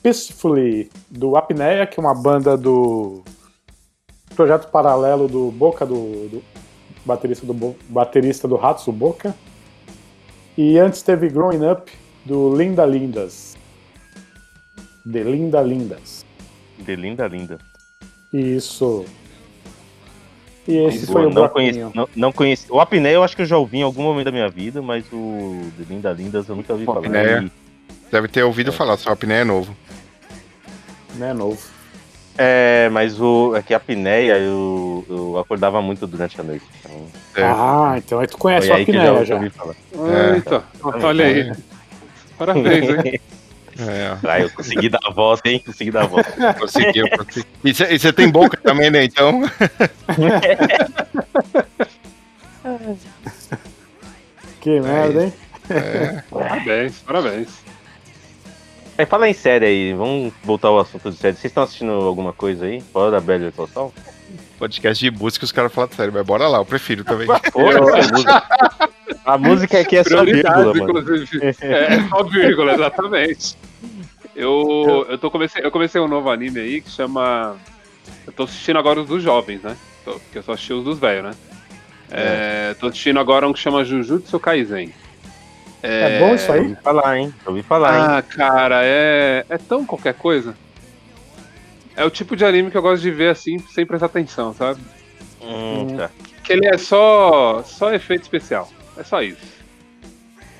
Peacefully 0.02 0.90
do 1.08 1.36
Apneia, 1.36 1.86
que 1.86 2.00
é 2.00 2.02
uma 2.02 2.12
banda 2.12 2.56
do 2.56 3.22
projeto 4.34 4.68
paralelo 4.68 5.28
do 5.28 5.52
Boca, 5.52 5.86
do, 5.86 6.28
do 6.28 6.42
baterista, 7.06 7.46
do 7.46 7.54
Bo- 7.54 7.76
baterista 7.88 8.48
do 8.48 8.56
Ratos, 8.56 8.88
o 8.88 8.92
Boca. 8.92 9.32
E 10.58 10.76
antes 10.76 11.02
teve 11.02 11.28
Growing 11.28 11.64
Up 11.70 11.88
do 12.26 12.52
Linda 12.56 12.84
Lindas. 12.84 13.56
De 15.06 15.22
Linda 15.22 15.62
Lindas. 15.62 16.26
De 16.80 16.96
linda, 16.96 17.28
linda. 17.28 17.58
Isso. 18.32 19.04
E 20.66 20.78
esse 20.78 21.06
Boa, 21.06 21.12
foi 21.20 21.26
o 21.26 21.30
não, 21.32 21.48
conheci, 21.48 21.78
não, 21.94 22.08
não 22.16 22.32
conheci. 22.32 22.72
O 22.72 22.80
apneia 22.80 23.14
eu 23.14 23.22
acho 23.22 23.36
que 23.36 23.42
eu 23.42 23.46
já 23.46 23.56
ouvi 23.56 23.78
em 23.78 23.82
algum 23.82 24.02
momento 24.02 24.24
da 24.24 24.32
minha 24.32 24.48
vida, 24.48 24.82
mas 24.82 25.04
o 25.12 25.60
de 25.78 25.84
Linda 25.84 26.10
Lindas 26.12 26.48
eu 26.48 26.56
nunca 26.56 26.72
ouvi 26.72 26.82
O 26.82 26.92
falar. 26.92 27.44
E- 27.44 27.69
Deve 28.10 28.28
ter 28.28 28.42
ouvido 28.42 28.72
falar, 28.72 28.96
só 28.96 29.10
a 29.10 29.12
apneia 29.12 29.40
é 29.40 29.44
novo. 29.44 29.74
Né, 31.14 31.32
novo. 31.32 31.60
É, 32.38 32.88
mas 32.90 33.20
o, 33.20 33.54
é 33.54 33.62
que 33.62 33.74
a 33.74 33.76
apneia 33.76 34.38
eu, 34.38 35.04
eu 35.08 35.38
acordava 35.38 35.82
muito 35.82 36.06
durante 36.06 36.40
a 36.40 36.44
noite. 36.44 36.64
Então, 36.80 37.06
É. 37.36 37.42
Ah, 37.44 37.94
então 37.98 38.18
aí 38.18 38.26
tu 38.26 38.38
conhece 38.38 38.68
foi 38.68 38.84
que 38.84 38.90
Apneia 38.92 39.14
já, 39.18 39.24
já. 39.24 39.34
ouvi 39.34 39.50
falar. 39.50 39.74
Eita, 40.34 40.64
olha 40.82 41.24
aí. 41.26 41.52
Parabéns, 42.38 42.88
hein? 43.04 43.20
É, 43.78 44.14
Ah, 44.28 44.40
eu 44.40 44.50
consegui 44.50 44.90
dar 44.90 44.98
a 45.04 45.10
voz, 45.10 45.40
hein? 45.42 45.62
Consegui 45.64 45.90
dar 45.90 46.02
a 46.02 46.06
voz. 46.06 46.26
conseguiu, 46.58 47.06
conseguiu. 47.16 47.50
E 47.64 47.72
você 47.98 48.12
tem 48.12 48.28
boca 48.28 48.58
também, 48.62 48.90
né? 48.90 49.04
Então. 49.04 49.40
Que 54.60 54.80
merda, 54.80 55.24
hein? 55.24 55.32
Parabéns, 56.30 56.98
parabéns. 56.98 57.48
Aí 59.00 59.06
fala 59.06 59.26
em 59.26 59.32
série 59.32 59.64
aí, 59.64 59.94
vamos 59.94 60.30
voltar 60.44 60.68
ao 60.68 60.78
assunto 60.78 61.10
de 61.10 61.16
série. 61.16 61.34
Vocês 61.34 61.46
estão 61.46 61.62
assistindo 61.62 61.90
alguma 61.92 62.34
coisa 62.34 62.66
aí? 62.66 62.82
Fora 62.82 63.18
da 63.18 63.50
Call 63.50 63.66
Saul? 63.66 63.94
Podcast 64.58 65.02
de 65.02 65.10
música, 65.10 65.42
os 65.46 65.52
caras 65.52 65.72
falam 65.72 65.88
sério, 65.90 66.12
mas 66.12 66.22
bora 66.26 66.46
lá, 66.46 66.58
eu 66.58 66.66
prefiro 66.66 67.02
também. 67.02 67.26
Música. 67.56 68.42
A 69.24 69.38
música 69.38 69.80
aqui 69.80 69.96
é 69.96 70.04
só 70.04 70.22
vírgula, 70.22 70.74
mano. 70.74 70.98
É, 71.62 71.94
é 71.94 72.08
só 72.10 72.22
vírgula, 72.24 72.74
exatamente. 72.74 73.56
Eu, 74.36 75.06
eu, 75.08 75.16
tô 75.16 75.30
comecei, 75.30 75.64
eu 75.64 75.70
comecei 75.70 75.98
um 75.98 76.06
novo 76.06 76.28
anime 76.28 76.60
aí 76.60 76.82
que 76.82 76.90
chama. 76.90 77.56
Eu 78.26 78.34
tô 78.34 78.42
assistindo 78.42 78.78
agora 78.78 79.00
os 79.00 79.06
dos 79.06 79.22
jovens, 79.22 79.62
né? 79.62 79.78
Tô- 80.04 80.12
Porque 80.12 80.36
eu 80.36 80.42
só 80.42 80.52
assisti 80.52 80.74
os 80.74 80.84
dos 80.84 80.98
velhos, 80.98 81.24
né? 81.24 81.30
É, 82.10 82.74
tô 82.78 82.88
assistindo 82.88 83.18
agora 83.18 83.48
um 83.48 83.52
que 83.54 83.60
chama 83.60 83.82
Jujutsu 83.82 84.38
Kaisen. 84.38 84.92
É 85.82 86.18
bom 86.18 86.34
isso 86.34 86.50
aí? 86.52 86.60
ouvi 86.60 86.76
falar, 86.76 87.18
hein? 87.18 87.34
Já 87.42 87.50
ouvi 87.50 87.62
falar, 87.62 87.94
hein? 87.96 88.04
Ah, 88.18 88.22
cara, 88.22 88.80
é, 88.84 89.44
é 89.48 89.58
tão 89.58 89.84
qualquer 89.86 90.14
coisa. 90.14 90.54
É 91.96 92.04
o 92.04 92.10
tipo 92.10 92.36
de 92.36 92.44
anime 92.44 92.70
que 92.70 92.76
eu 92.76 92.82
gosto 92.82 93.02
de 93.02 93.10
ver 93.10 93.30
assim, 93.30 93.58
sem 93.58 93.84
prestar 93.86 94.06
atenção, 94.06 94.54
sabe? 94.54 94.80
Hum, 95.42 95.96
tá. 95.96 96.10
Que 96.44 96.52
ele 96.52 96.66
é 96.66 96.76
só, 96.78 97.62
só 97.64 97.92
efeito 97.92 98.22
especial. 98.22 98.68
É 98.96 99.02
só 99.02 99.22
isso. 99.22 99.40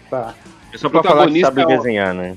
Tá. 0.08 0.34
É 0.72 0.78
só 0.78 0.88
pra 0.88 1.02
falar 1.02 1.26
que 1.26 1.40
protagonista 1.40 1.46
sabe 1.48 1.60
é 1.60 1.66
um- 1.66 1.68
desenhar, 1.78 2.14
né? 2.14 2.36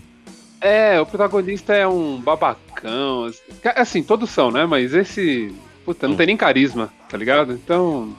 É, 0.62 1.00
o 1.02 1.06
protagonista 1.06 1.74
é 1.74 1.88
um 1.88 2.20
babacão. 2.22 3.26
assim. 3.26 3.42
Assim, 3.76 4.04
todos 4.04 4.30
são, 4.30 4.50
né? 4.52 4.66
Mas 4.66 4.94
esse. 4.94 5.54
Puta, 5.86 6.08
não 6.08 6.14
Hum. 6.16 6.18
tem 6.18 6.28
nem 6.28 6.38
carisma, 6.38 6.92
tá 7.10 7.18
ligado? 7.18 7.54
Então. 7.54 8.14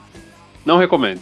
Não 0.65 0.77
recomendo. 0.77 1.21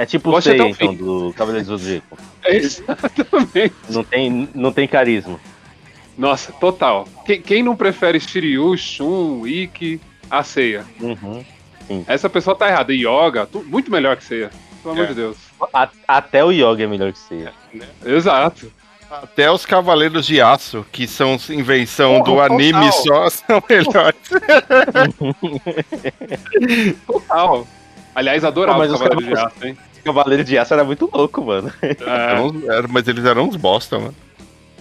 É 0.00 0.06
tipo 0.06 0.30
o 0.30 0.32
Gosto 0.32 0.46
Sei, 0.48 0.54
então, 0.56 0.72
fim. 0.72 0.94
do 0.96 1.30
Cavaleiro 1.36 1.66
do 1.66 1.76
Zodíaco. 1.76 2.16
É 2.42 2.56
exatamente. 2.56 3.74
Não 3.90 4.02
tem, 4.02 4.48
não 4.54 4.72
tem 4.72 4.88
carisma. 4.88 5.38
Nossa, 6.16 6.50
total. 6.52 7.06
Quem, 7.26 7.42
quem 7.42 7.62
não 7.62 7.76
prefere 7.76 8.18
Shiryu, 8.18 8.74
Shun, 8.78 9.46
Ikki, 9.46 10.00
a 10.30 10.42
Seiya? 10.42 10.86
Uhum. 10.98 11.44
Essa 12.06 12.30
pessoa 12.30 12.56
tá 12.56 12.66
errada. 12.68 12.94
Yoga, 12.94 13.44
tu- 13.46 13.62
muito 13.66 13.90
melhor 13.90 14.16
que 14.16 14.24
Seiya. 14.24 14.50
Pelo 14.82 14.94
amor 14.94 15.04
É. 15.04 15.08
de 15.08 15.14
Deus. 15.14 15.36
A- 15.74 15.90
até 16.08 16.42
o 16.42 16.50
Yoga 16.50 16.82
é 16.82 16.86
melhor 16.86 17.12
que 17.12 17.18
você. 17.18 17.46
Exato. 18.06 18.72
Até 19.10 19.50
os 19.50 19.66
Cavaleiros 19.66 20.24
de 20.24 20.40
Aço, 20.40 20.86
que 20.90 21.06
são 21.06 21.36
invenção 21.50 22.20
do 22.22 22.36
Porra, 22.36 22.46
anime 22.46 22.90
total. 22.90 23.02
só, 23.02 23.28
são 23.46 23.62
melhores. 23.68 24.16
Total. 27.06 27.66
Aliás, 28.14 28.44
adorava 28.44 28.86
Pô, 28.86 28.92
os 28.94 29.00
Cavaleiro 29.00 29.34
de 29.34 29.40
Aço, 29.40 29.66
hein? 29.66 29.76
O 30.00 30.04
Cavaleiro 30.04 30.44
de 30.44 30.56
Aço 30.58 30.74
era 30.74 30.84
muito 30.84 31.08
louco, 31.12 31.44
mano. 31.44 31.72
É. 31.82 32.86
Mas 32.88 33.06
eles 33.06 33.24
eram 33.24 33.48
uns 33.48 33.56
bosta, 33.56 33.98
mano. 33.98 34.14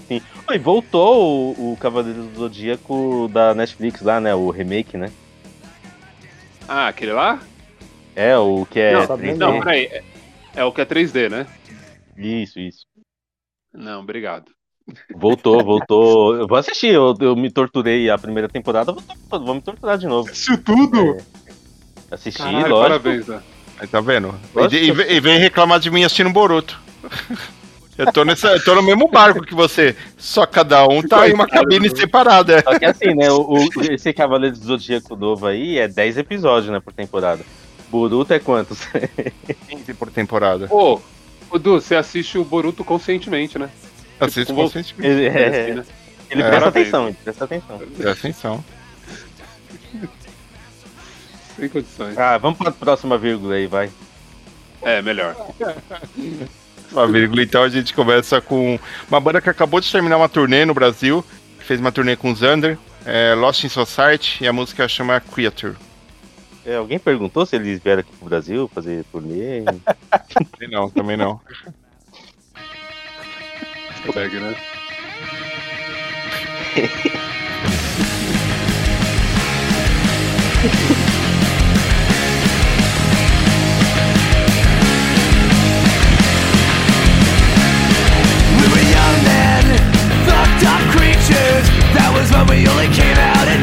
Sim. 0.08 0.21
E 0.51 0.58
voltou 0.58 1.53
o, 1.55 1.73
o 1.73 1.77
Cavaleiro 1.77 2.23
do 2.23 2.39
Zodíaco 2.39 3.29
da 3.32 3.53
Netflix 3.53 4.01
lá, 4.01 4.19
né? 4.19 4.34
O 4.34 4.49
remake, 4.49 4.97
né? 4.97 5.12
Ah, 6.67 6.88
aquele 6.88 7.13
lá? 7.13 7.39
É, 8.15 8.38
o 8.38 8.65
que 8.65 8.79
é 8.79 8.93
Não, 8.93 9.08
3D. 9.08 9.36
Não, 9.38 9.60
peraí. 9.60 9.86
É, 9.86 10.03
é 10.55 10.63
o 10.63 10.71
que 10.71 10.82
é 10.82 10.86
3D, 10.86 11.29
né? 11.29 11.47
Isso, 12.17 12.60
isso. 12.60 12.86
Não, 13.73 14.01
obrigado. 14.01 14.51
Voltou, 15.15 15.63
voltou. 15.63 16.36
Eu 16.36 16.47
vou 16.47 16.58
assistir, 16.58 16.93
eu, 16.93 17.13
eu 17.19 17.36
me 17.36 17.51
torturei 17.51 18.10
a 18.10 18.17
primeira 18.17 18.49
temporada, 18.49 18.91
vou, 18.91 19.03
vou 19.29 19.55
me 19.55 19.62
torturar 19.62 19.97
de 19.97 20.08
novo. 20.08 20.29
Isso 20.32 20.58
tudo? 20.58 21.17
Assistir, 22.10 22.41
Caralho, 22.41 22.69
lógico. 22.69 23.03
parabéns, 23.03 23.27
né? 23.27 23.43
Aí 23.80 23.88
tá 23.88 24.02
vendo? 24.02 24.36
E, 24.72 24.76
e 24.76 24.92
vem- 24.92 25.12
e 25.12 25.20
vem 25.20 25.39
reclamar 25.39 25.80
de 25.80 25.89
mim 25.89 26.04
assistindo 26.04 26.30
Boruto. 26.32 26.80
Eu 27.98 28.12
tô, 28.13 28.24
nessa, 28.24 28.50
eu 28.50 28.63
tô 28.63 28.76
no 28.76 28.82
mesmo 28.84 29.08
barco 29.10 29.42
que 29.46 29.54
você. 29.54 29.96
Só 30.18 30.46
cada 30.46 30.86
um 30.88 31.02
tá 31.02 31.28
em 31.28 31.34
uma 31.34 31.48
cabine 31.48 31.89
separada. 31.89 32.62
Só 32.63 32.78
que 32.80 32.86
assim, 32.86 33.13
né? 33.13 33.30
O, 33.32 33.42
o- 33.56 33.70
esse 33.92 34.13
Cavaleiro 34.13 34.56
do 34.58 34.63
Zodíaco 34.65 35.15
novo 35.15 35.46
aí 35.48 35.78
é 35.78 35.88
10 35.88 36.18
episódios, 36.18 36.72
né, 36.72 36.80
por 36.80 36.94
temporada. 36.94 37.42
Boruto 37.89 38.34
é 38.34 38.39
quantos? 38.39 38.80
15 39.68 39.94
por 39.96 40.10
temporada. 40.12 40.68
Ô, 40.70 41.00
ô 41.50 41.58
Du, 41.60 41.82
você 41.82 41.96
assiste 41.96 42.38
o 42.38 42.44
Boruto 42.46 42.84
conscientemente, 42.84 43.58
né? 43.58 43.70
Assiste 44.20 44.54
com 44.54 44.56
conscientemente. 44.63 45.08
Ele, 45.12 45.26
É, 45.28 45.42
é, 45.42 45.48
assim, 45.63 45.72
né? 45.74 45.86
ele 46.30 46.42
É. 46.42 46.46
presta 46.46 46.60
Parabéns. 46.60 46.88
atenção, 46.88 47.08
ele 47.08 47.18
presta 47.24 47.44
atenção. 47.46 47.78
Presta 47.80 48.12
atenção. 48.12 48.65
Sem 51.60 51.69
condições. 51.69 52.17
Ah, 52.17 52.38
vamos 52.38 52.58
pra 52.58 52.72
próxima 52.72 53.17
vírgula 53.17 53.56
aí, 53.56 53.67
vai. 53.67 53.89
É, 54.82 55.02
melhor. 55.02 55.36
Uma 56.91 57.08
vírgula, 57.08 57.43
então 57.43 57.63
a 57.63 57.69
gente 57.69 57.93
começa 57.93 58.41
com 58.41 58.80
uma 59.08 59.19
banda 59.19 59.41
que 59.41 59.50
acabou 59.50 59.80
de 59.80 59.91
terminar 59.91 60.17
uma 60.17 60.30
turnê 60.30 60.65
no 60.65 60.74
Brasil. 60.74 61.24
Fez 61.60 61.80
uma 61.80 61.91
turnê 61.91 62.15
com 62.15 62.32
o 62.32 62.36
Xander, 62.36 62.78
é, 63.06 63.36
Lost 63.36 63.63
in 63.63 63.69
Society, 63.69 64.43
e 64.43 64.48
a 64.48 64.54
música 64.54 64.88
chama 64.88 65.19
Creature. 65.19 65.76
É, 66.65 66.76
alguém 66.78 66.98
perguntou 66.98 67.45
se 67.45 67.56
eles 67.56 67.80
vieram 67.80 68.00
aqui 68.02 68.12
pro 68.17 68.28
Brasil 68.28 68.69
fazer 68.74 69.04
turnê? 69.12 69.63
Também 70.52 70.69
não, 70.69 70.89
também 70.89 71.17
não. 71.17 71.39
Consegue, 74.06 74.39
né? 74.39 74.56
was 92.13 92.32
when 92.32 92.48
we 92.48 92.67
only 92.67 92.88
came 92.88 93.17
out 93.17 93.59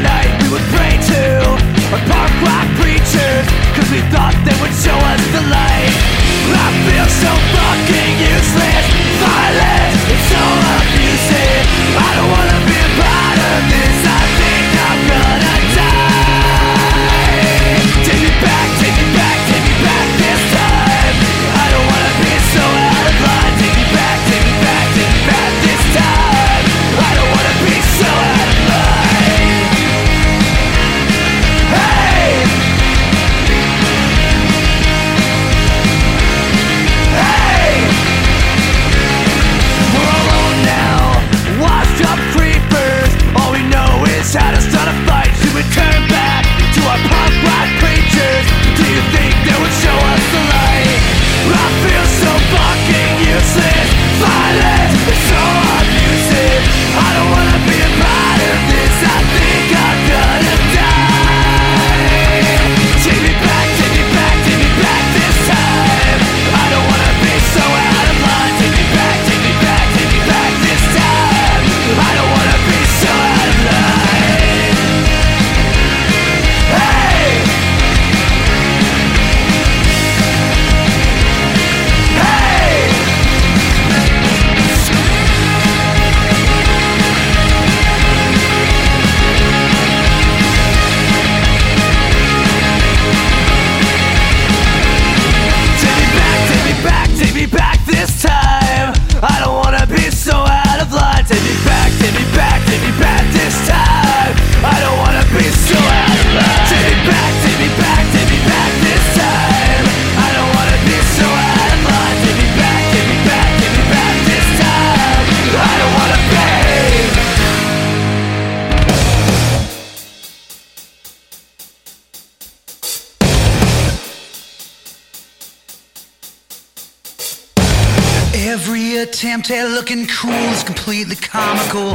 Every 128.57 128.97
attempt 129.05 129.53
at 129.53 129.69
looking 129.69 130.09
cool 130.09 130.33
is 130.49 130.65
completely 130.65 131.13
comical. 131.13 131.93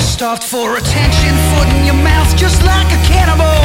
Starved 0.00 0.40
for 0.40 0.80
attention, 0.80 1.32
foot 1.52 1.68
in 1.76 1.84
your 1.84 2.00
mouth 2.00 2.32
just 2.40 2.64
like 2.64 2.88
a 2.88 3.00
cannibal. 3.04 3.60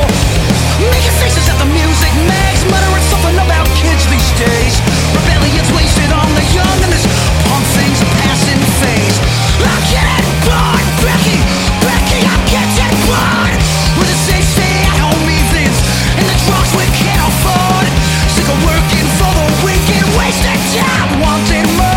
Making 0.83 1.15
faces 1.23 1.47
at 1.47 1.55
the 1.63 1.69
music 1.71 2.11
mags, 2.27 2.59
muttering 2.67 3.07
something 3.07 3.39
about 3.39 3.63
kids 3.79 4.03
these 4.11 4.31
days. 4.35 4.75
Rebellion's 5.15 5.71
wasted 5.79 6.11
on 6.11 6.27
the 6.35 6.43
young, 6.51 6.77
and 6.83 6.91
this 6.91 7.07
punk 7.47 7.63
thing's 7.71 8.03
a 8.03 8.09
passing 8.19 8.59
phase. 8.83 9.17
I'm 9.63 9.83
getting 9.87 10.27
bored, 10.43 10.87
Becky, 11.07 11.39
Becky, 11.87 12.19
I'm 12.19 12.43
getting 12.51 12.99
bored. 13.07 13.59
With 13.95 14.11
the 14.11 14.19
safe 14.27 14.43
stay 14.43 14.75
at 14.83 14.97
home 15.07 15.23
evenings, 15.23 15.79
and 16.19 16.27
the 16.27 16.35
drugs 16.43 16.71
we 16.75 16.83
can't 16.99 17.23
afford. 17.31 17.87
Sick 18.35 18.43
of 18.43 18.59
working 18.67 19.07
for 19.23 19.31
the 19.39 19.47
weekend, 19.63 20.03
wasting 20.19 20.59
time, 20.75 21.23
wanting 21.23 21.71
more. 21.79 21.94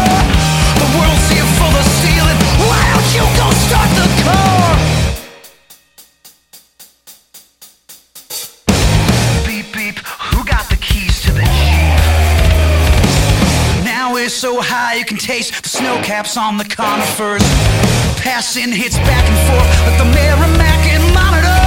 So 14.38 14.62
high 14.62 14.94
you 14.94 15.02
can 15.02 15.18
taste 15.18 15.50
the 15.50 15.68
snow 15.68 15.98
caps 15.98 16.38
on 16.38 16.62
the 16.62 16.62
conifers. 16.62 17.42
Passing 18.22 18.70
hits 18.70 18.94
back 19.02 19.26
and 19.26 19.38
forth 19.50 19.66
like 19.82 19.98
the 19.98 20.06
Merrimack 20.14 20.82
and 20.94 21.02
Monitor. 21.10 21.58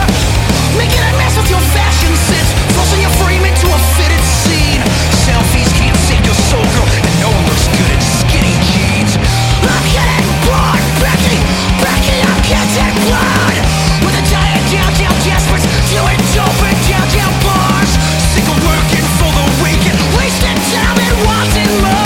Making 0.79 1.03
a 1.03 1.11
mess 1.19 1.35
with 1.35 1.51
your 1.51 1.59
fashion 1.75 2.15
sense, 2.15 2.47
forcing 2.71 3.03
your 3.03 3.11
frame 3.19 3.43
into 3.43 3.67
a 3.67 3.79
fitted 3.99 4.23
scene. 4.23 4.79
Selfies 5.27 5.67
can't 5.75 5.99
save 6.07 6.23
your 6.23 6.39
soul, 6.47 6.63
girl, 6.63 6.87
and 6.87 7.15
no 7.19 7.27
one 7.27 7.43
looks 7.43 7.67
good 7.75 7.91
in 7.91 7.99
skinny 7.99 8.55
jeans. 8.71 9.19
I'm 9.67 9.85
getting 9.91 10.27
bored, 10.47 10.79
Becky, 11.03 11.43
Becky, 11.83 12.17
I'm 12.23 12.39
getting 12.47 12.95
bored. 13.03 13.57
With 13.99 14.15
the 14.15 14.23
giant 14.31 14.63
downtown 14.71 15.15
desperates, 15.27 15.67
doing 15.91 16.19
dope 16.31 16.63
in 16.63 16.77
downtown 16.87 17.35
bars. 17.43 17.91
Sick 18.31 18.47
of 18.47 18.55
working 18.63 19.07
for 19.19 19.27
the 19.27 19.47
weekend, 19.59 19.99
wasting 20.15 20.59
time 20.71 20.95
and 21.03 21.15
wanting 21.27 21.73
more. 21.83 22.00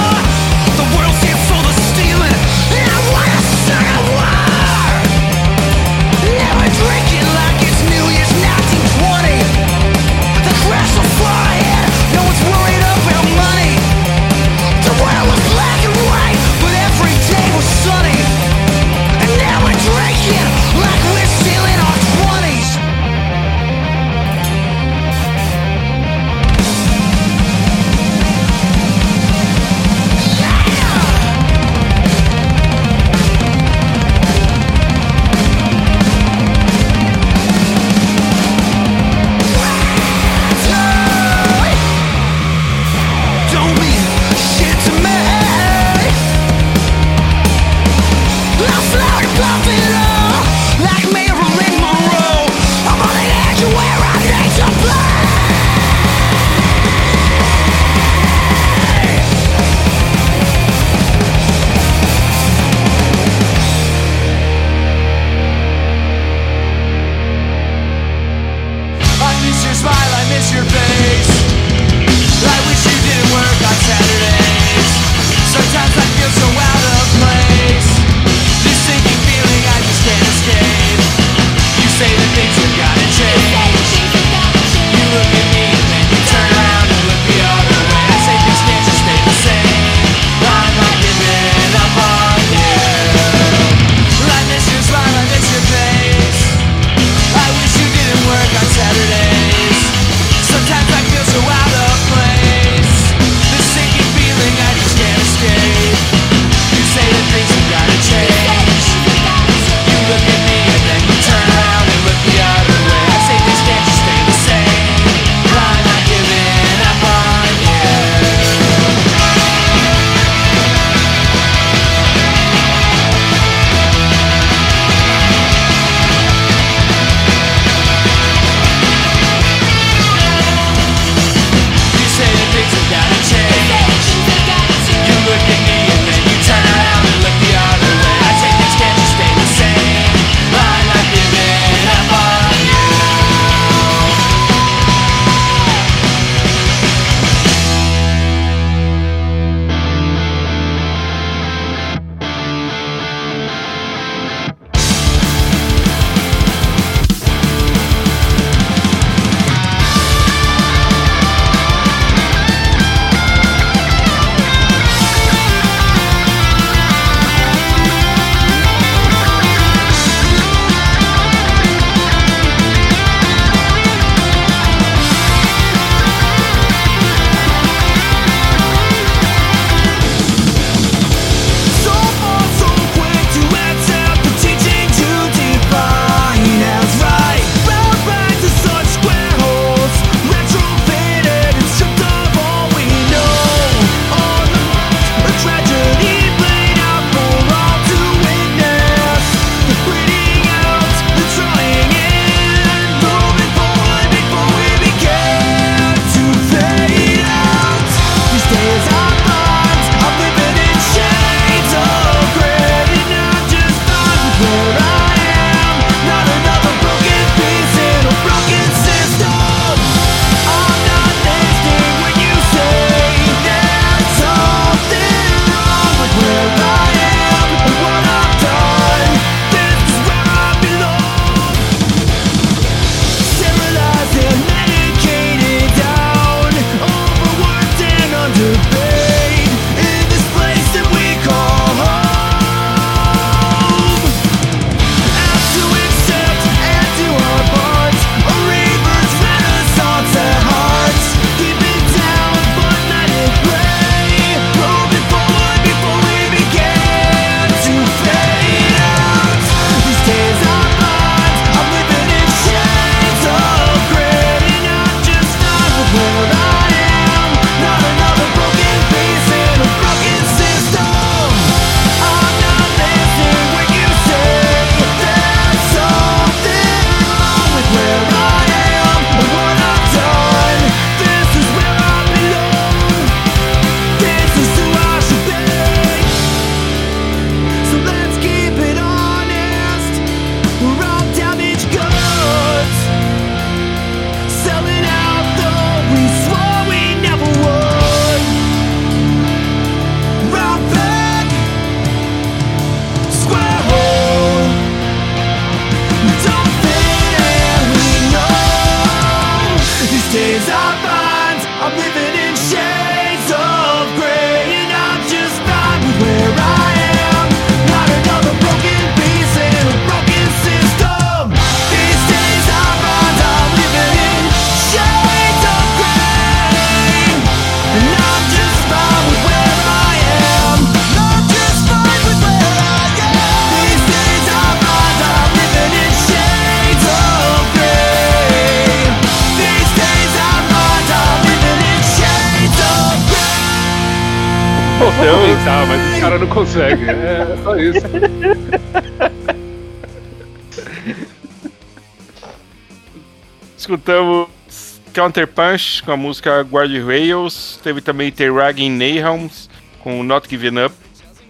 Escutamos 353.85 354.81
Counter 354.95 355.27
Punch 355.27 355.83
com 355.83 355.91
a 355.91 355.97
música 355.97 356.41
Guardrails. 356.41 357.59
Teve 357.61 357.81
também 357.81 358.11
Terragin 358.11 358.71
Nahums 358.71 359.47
com 359.83 360.01
Not 360.01 360.27
Giving 360.27 360.65
Up. 360.65 360.75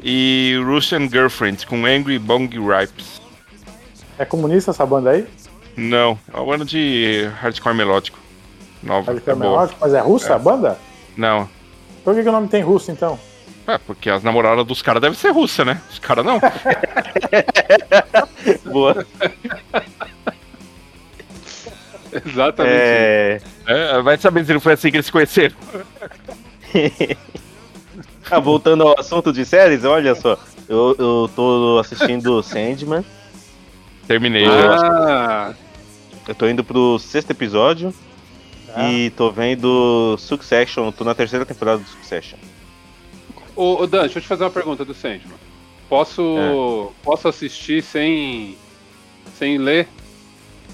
E 0.02 0.58
Russian 0.64 1.10
Girlfriend 1.10 1.68
com 1.68 1.86
Angry 1.86 2.18
Bong 2.18 2.48
Ripes. 2.58 3.22
É 4.18 4.24
comunista 4.24 4.72
essa 4.72 4.86
banda 4.86 5.10
aí? 5.10 5.28
Não, 5.76 6.18
é 6.34 6.38
uma 6.38 6.46
banda 6.46 6.64
de 6.64 7.30
hardcore 7.42 7.76
melódico. 7.76 8.18
Nova. 8.82 9.14
Que 9.20 9.30
é 9.30 9.34
é 9.34 9.36
melódico, 9.36 9.78
mas 9.82 9.94
é 9.94 10.00
russa 10.00 10.36
a 10.36 10.40
banda? 10.40 10.80
Não. 11.18 11.50
Por 12.06 12.16
que, 12.16 12.24
que 12.24 12.30
o 12.30 12.32
nome 12.32 12.48
tem 12.48 12.64
russo 12.64 12.90
então? 12.90 13.20
É, 13.68 13.78
porque 13.78 14.10
as 14.10 14.24
namoradas 14.24 14.66
dos 14.66 14.82
caras 14.82 15.02
devem 15.02 15.18
ser 15.18 15.32
russa, 15.32 15.66
né? 15.66 15.82
Os 15.92 16.00
caras 16.00 16.24
não. 16.24 16.40
Boa. 18.72 19.06
Exatamente. 22.26 22.76
É... 22.76 23.42
É, 23.68 24.02
vai 24.02 24.18
saber 24.18 24.46
se 24.46 24.54
não 24.54 24.60
foi 24.60 24.74
assim 24.74 24.90
que 24.92 24.98
eles 24.98 25.06
se 25.08 25.12
conheceram. 25.12 25.56
Ah, 28.30 28.40
voltando 28.40 28.82
ao 28.84 29.00
assunto 29.00 29.32
de 29.32 29.46
séries, 29.46 29.84
olha 29.86 30.16
só. 30.16 30.38
Eu, 30.68 30.96
eu 30.98 31.30
tô 31.36 31.78
assistindo 31.80 32.42
Sandman. 32.44 33.06
Terminei. 34.08 34.46
Ah, 34.48 35.54
Eu 36.28 36.34
tô 36.34 36.48
indo 36.48 36.64
pro 36.64 36.98
sexto 36.98 37.30
episódio. 37.32 37.94
Ah. 38.76 38.92
E 38.92 39.12
tô 39.12 39.32
vendo 39.32 40.16
Succession. 40.18 40.92
Tô 40.92 41.04
na 41.04 41.14
terceira 41.14 41.46
temporada 41.46 41.78
do 41.84 41.88
Succession. 41.88 42.38
ô, 43.56 43.82
ô 43.84 43.88
Dan, 43.88 44.02
deixa 44.02 44.18
eu 44.18 44.24
te 44.24 44.28
fazer 44.28 44.44
uma 44.44 44.50
pergunta 44.50 44.84
do 44.84 44.94
Sandman. 44.96 45.38
Posso, 45.88 46.92
posso 47.04 47.28
assistir 47.28 47.84
sem, 47.84 48.58
sem 49.38 49.60
ler? 49.60 49.88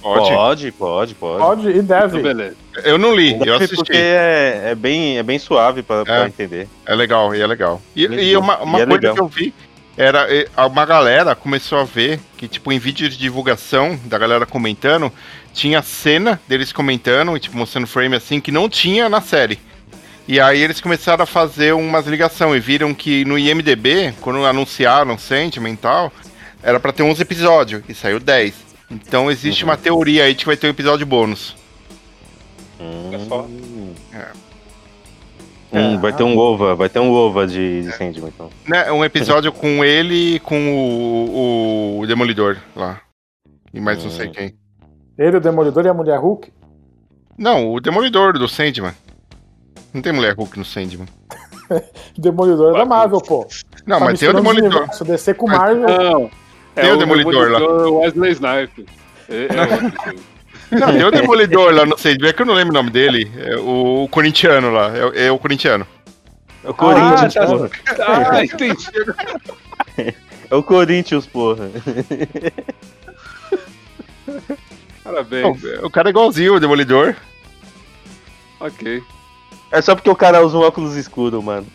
Pode. 0.01 0.29
Pode, 0.33 0.71
pode, 0.71 1.15
pode. 1.15 1.39
Pode 1.39 1.67
e 1.67 1.77
Então, 1.79 1.83
deve. 1.99 2.21
beleza. 2.21 2.55
Eu 2.83 2.97
não 2.97 3.13
li, 3.15 3.33
eu 3.33 3.39
Deve, 3.39 3.51
assisti. 3.65 3.75
Porque 3.75 3.93
é, 3.97 4.69
é 4.71 4.75
bem, 4.75 5.17
é 5.17 5.23
bem 5.23 5.37
suave 5.37 5.83
pra, 5.83 6.03
pra 6.03 6.23
É. 6.23 6.27
entender. 6.27 6.67
É 6.85 6.95
legal, 6.95 7.35
e 7.35 7.41
é 7.41 7.45
legal. 7.47 7.81
E, 7.95 8.03
e 8.05 8.35
uma, 8.37 8.57
uma 8.59 8.79
E 8.79 8.81
é 8.81 8.85
coisa 8.85 8.99
legal. 9.01 9.13
que 9.15 9.21
eu 9.21 9.27
vi 9.27 9.53
era 9.97 10.25
uma 10.67 10.85
galera 10.85 11.35
começou 11.35 11.77
a 11.79 11.83
ver 11.83 12.19
que, 12.37 12.47
tipo, 12.47 12.71
em 12.71 12.79
vídeo 12.79 13.07
de 13.09 13.17
divulgação 13.17 13.99
da 14.05 14.17
galera 14.17 14.45
comentando, 14.45 15.11
tinha 15.53 15.81
cena 15.81 16.41
deles 16.47 16.71
comentando, 16.71 17.35
e, 17.35 17.39
tipo, 17.39 17.57
mostrando 17.57 17.85
frame 17.85 18.15
assim, 18.15 18.39
que 18.39 18.51
não 18.51 18.67
tinha 18.69 19.09
na 19.09 19.21
série. 19.21 19.59
E 20.27 20.39
aí 20.39 20.61
eles 20.61 20.79
começaram 20.79 21.23
a 21.23 21.27
fazer 21.27 21.73
umas 21.73 22.07
ligações 22.07 22.55
e 22.55 22.59
viram 22.59 22.93
que 22.93 23.25
no 23.25 23.37
IMDB, 23.37 24.13
quando 24.21 24.45
anunciaram 24.45 25.17
Sandman 25.17 25.73
e 25.73 25.77
tal, 25.77 26.11
era 26.63 26.79
pra 26.79 26.93
ter 26.93 27.03
11 27.03 27.21
episódios, 27.21 27.83
e 27.89 27.93
saiu 27.93 28.19
10. 28.19 28.53
Então 28.91 29.31
existe 29.31 29.63
uma 29.63 29.77
teoria 29.77 30.25
aí 30.25 30.33
de 30.33 30.39
que 30.39 30.45
vai 30.45 30.57
ter 30.57 30.67
um 30.67 30.71
episódio 30.71 31.05
bônus. 31.05 31.55
Hum. 32.79 33.11
só. 33.27 33.47
Hum, 35.73 35.97
vai 35.99 36.11
ter 36.11 36.23
um 36.23 36.37
ova, 36.37 36.75
vai 36.75 36.89
ter 36.89 36.99
um 36.99 37.11
ova 37.13 37.47
de, 37.47 37.83
de 37.83 37.91
Sandman, 37.93 38.27
então. 38.35 38.49
Né, 38.67 38.91
um 38.91 39.05
episódio 39.05 39.53
com 39.53 39.85
ele 39.85 40.35
e 40.35 40.39
com 40.39 40.59
o, 40.73 41.99
o 42.01 42.07
Demolidor 42.07 42.57
lá. 42.75 42.99
E 43.73 43.79
mais 43.79 44.03
não 44.03 44.11
sei 44.11 44.27
Hum. 44.27 44.31
quem. 44.33 44.55
Ele, 45.17 45.37
o 45.37 45.39
Demolidor 45.39 45.85
e 45.85 45.89
a 45.89 45.93
Mulher 45.93 46.19
Hulk? 46.19 46.51
Não, 47.37 47.71
o 47.71 47.79
Demolidor 47.79 48.33
do 48.33 48.49
Sandman. 48.49 48.91
Não 49.93 50.01
tem 50.01 50.11
mulher 50.11 50.35
Hulk 50.35 50.57
no 50.59 50.65
Sandman. 50.65 51.07
Demolidor 52.17 52.75
é 52.75 52.79
da 52.79 52.85
Marvel, 52.85 53.21
pô. 53.21 53.47
Não, 53.85 53.99
Tá 53.99 54.05
mas 54.05 54.19
tem 54.19 54.27
o 54.29 54.33
Demolidor. 54.33 54.69
universos, 54.81 55.07
DC 55.07 55.33
com 55.35 55.47
Mas- 55.47 55.57
Marvel. 55.57 55.87
Não. 55.87 56.31
É 56.75 56.81
Tem 56.81 56.91
o 56.91 56.97
Demolidor 56.97 57.51
lá. 57.51 57.59
Wesley 57.99 58.31
Snipes. 58.31 58.85
É, 59.29 59.43
é. 59.45 60.75
Não, 60.77 60.87
tem 60.93 61.03
o 61.03 61.11
Demolidor 61.11 61.73
lá 61.73 61.85
no 61.85 61.97
Sandman, 61.97 62.29
é 62.29 62.33
que 62.33 62.41
eu 62.41 62.45
não 62.45 62.53
lembro 62.53 62.71
o 62.71 62.77
nome 62.77 62.89
dele. 62.89 63.29
É 63.37 63.57
o, 63.57 64.03
o 64.03 64.07
corintiano 64.07 64.71
lá. 64.71 64.91
É, 65.13 65.27
é 65.27 65.31
o 65.31 65.37
corintiano. 65.37 65.85
É 66.63 66.69
o 66.69 66.73
Corinthians, 66.73 67.33
tá- 67.33 67.45
porra. 67.47 67.69
ah, 68.07 68.43
entendi. 68.43 68.87
É 70.49 70.55
o 70.55 70.61
Corinthians, 70.61 71.25
porra. 71.25 71.71
Parabéns. 75.03 75.63
Não, 75.63 75.85
o 75.85 75.89
cara 75.89 76.09
é 76.09 76.11
igualzinho 76.11 76.55
o 76.55 76.59
Demolidor. 76.59 77.15
Ok. 78.59 79.01
É 79.71 79.81
só 79.81 79.95
porque 79.95 80.09
o 80.09 80.15
cara 80.15 80.45
usa 80.45 80.57
um 80.57 80.61
óculos 80.61 80.95
escuro, 80.95 81.41
mano. 81.41 81.65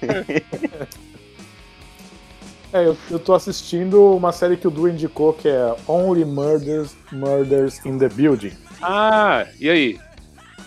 É, 2.72 2.86
eu, 2.86 2.96
eu 3.10 3.18
tô 3.18 3.34
assistindo 3.34 4.14
uma 4.14 4.32
série 4.32 4.56
que 4.56 4.68
o 4.68 4.70
Du 4.70 4.88
indicou 4.88 5.32
que 5.32 5.48
é 5.48 5.74
Only 5.88 6.24
Murders, 6.24 6.94
Murders 7.10 7.84
in 7.84 7.98
the 7.98 8.08
Building. 8.08 8.52
Ah, 8.80 9.44
e 9.58 9.68
aí? 9.68 9.98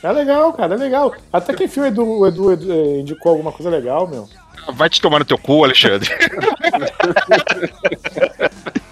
É 0.01 0.11
legal, 0.11 0.51
cara, 0.51 0.75
é 0.75 0.77
legal. 0.77 1.15
Até 1.31 1.53
que 1.53 1.63
enfim 1.63 1.79
o 1.79 1.85
Edu, 1.85 2.05
o 2.05 2.27
Edu, 2.27 2.51
Edu, 2.51 2.73
eh, 2.73 2.99
indicou 2.99 3.31
alguma 3.31 3.53
coisa 3.53 3.69
legal, 3.69 4.05
meu. 4.05 4.27
Vai 4.73 4.89
te 4.89 5.01
tomar 5.01 5.19
no 5.19 5.25
teu 5.25 5.37
cu, 5.37 5.63
Alexandre. 5.63 6.09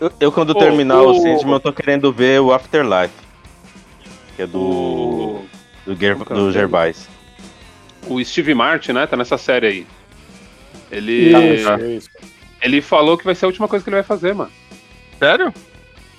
Eu, 0.00 0.10
eu, 0.18 0.32
quando 0.32 0.50
Ô, 0.50 0.54
terminar 0.54 1.02
ô, 1.02 1.10
o 1.10 1.14
Sandman, 1.20 1.56
eu 1.56 1.60
tô 1.60 1.74
querendo 1.74 2.10
ver 2.10 2.40
o 2.40 2.54
Afterlife. 2.54 3.12
Que 4.34 4.42
é 4.42 4.46
do. 4.46 4.58
O, 4.58 5.44
do, 5.84 5.94
Ger, 5.94 6.16
do 6.16 6.46
vi. 6.46 6.52
Gervais. 6.52 7.06
o 8.08 8.24
Steve 8.24 8.54
Martin, 8.54 8.92
né? 8.92 9.06
Tá 9.06 9.14
nessa 9.14 9.36
série 9.36 9.66
aí. 9.66 9.86
Ele, 10.90 11.30
Isso, 11.54 11.74
isso. 11.86 12.10
ele 12.60 12.80
falou 12.82 13.16
que 13.16 13.24
vai 13.24 13.34
ser 13.34 13.44
a 13.44 13.48
última 13.48 13.68
coisa 13.68 13.82
que 13.82 13.88
ele 13.88 13.96
vai 13.96 14.02
fazer, 14.02 14.34
mano. 14.34 14.50
Sério? 15.18 15.52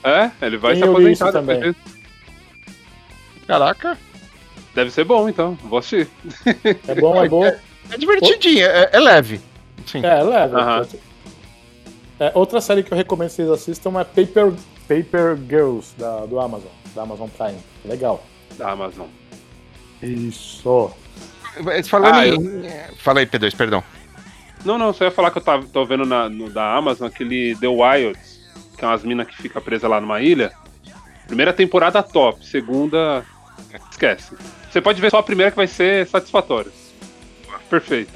É, 0.03 0.31
ele 0.41 0.57
vai 0.57 0.75
Sim, 0.75 0.81
se 0.83 0.87
aposentar 0.87 1.31
também. 1.31 1.75
Caraca. 3.47 3.97
Deve 4.73 4.89
ser 4.91 5.03
bom, 5.03 5.27
então. 5.27 5.55
Vou 5.63 5.79
assistir. 5.79 6.07
É 6.87 6.95
bom, 6.95 7.21
é 7.23 7.27
bom. 7.27 7.45
É, 7.45 7.59
É 7.91 7.97
divertidinho, 7.97 8.65
é, 8.65 8.89
é 8.93 8.99
leve. 8.99 9.41
Sim. 9.85 10.03
é 10.05 10.23
leve. 10.23 10.55
Aham. 10.55 10.87
É, 12.19 12.31
outra 12.35 12.61
série 12.61 12.83
que 12.83 12.91
eu 12.93 12.97
recomendo 12.97 13.29
que 13.29 13.35
vocês 13.35 13.49
assistam 13.49 13.99
é 13.99 14.03
Paper, 14.03 14.53
Paper 14.87 15.37
Girls, 15.49 15.93
da, 15.97 16.25
do 16.25 16.39
Amazon, 16.39 16.69
da 16.95 17.01
Amazon 17.01 17.27
Prime. 17.35 17.57
Legal. 17.83 18.23
Da 18.57 18.71
Amazon. 18.71 19.07
Isso. 20.01 20.91
Falando 21.89 22.15
Ah, 22.15 22.27
em... 22.27 22.95
Fala 22.97 23.19
aí, 23.19 23.25
P2, 23.25 23.55
perdão. 23.55 23.83
Não, 24.63 24.77
não, 24.77 24.93
só 24.93 25.05
ia 25.05 25.11
falar 25.11 25.31
que 25.31 25.37
eu 25.37 25.41
tava, 25.41 25.65
tô 25.67 25.85
vendo 25.85 26.05
na, 26.05 26.29
no, 26.29 26.49
da 26.49 26.75
Amazon 26.75 27.07
aquele 27.07 27.55
The 27.55 27.67
Wilds, 27.67 28.39
que 28.77 28.83
é 28.85 28.87
umas 28.87 29.03
minas 29.03 29.27
que 29.27 29.35
fica 29.41 29.59
presa 29.59 29.87
lá 29.87 29.99
numa 29.99 30.21
ilha. 30.21 30.51
Primeira 31.27 31.51
temporada 31.53 32.03
top, 32.03 32.45
segunda. 32.45 33.25
Esquece. 33.89 34.35
Você 34.69 34.81
pode 34.81 34.99
ver 35.01 35.09
só 35.11 35.19
a 35.19 35.23
primeira 35.23 35.49
que 35.51 35.57
vai 35.57 35.67
ser 35.67 36.05
satisfatória. 36.07 36.71
Perfeito. 37.69 38.11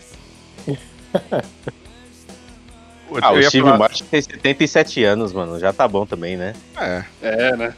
Ah, 3.22 3.32
o 3.32 3.42
Steve 3.44 3.64
falar- 3.64 3.78
Martin 3.78 4.04
tem 4.06 4.22
77 4.22 5.04
anos, 5.04 5.32
mano. 5.32 5.60
Já 5.60 5.72
tá 5.72 5.88
bom 5.88 6.06
também, 6.06 6.36
né? 6.36 6.54
É. 6.78 7.04
É, 7.22 7.56
né? 7.56 7.74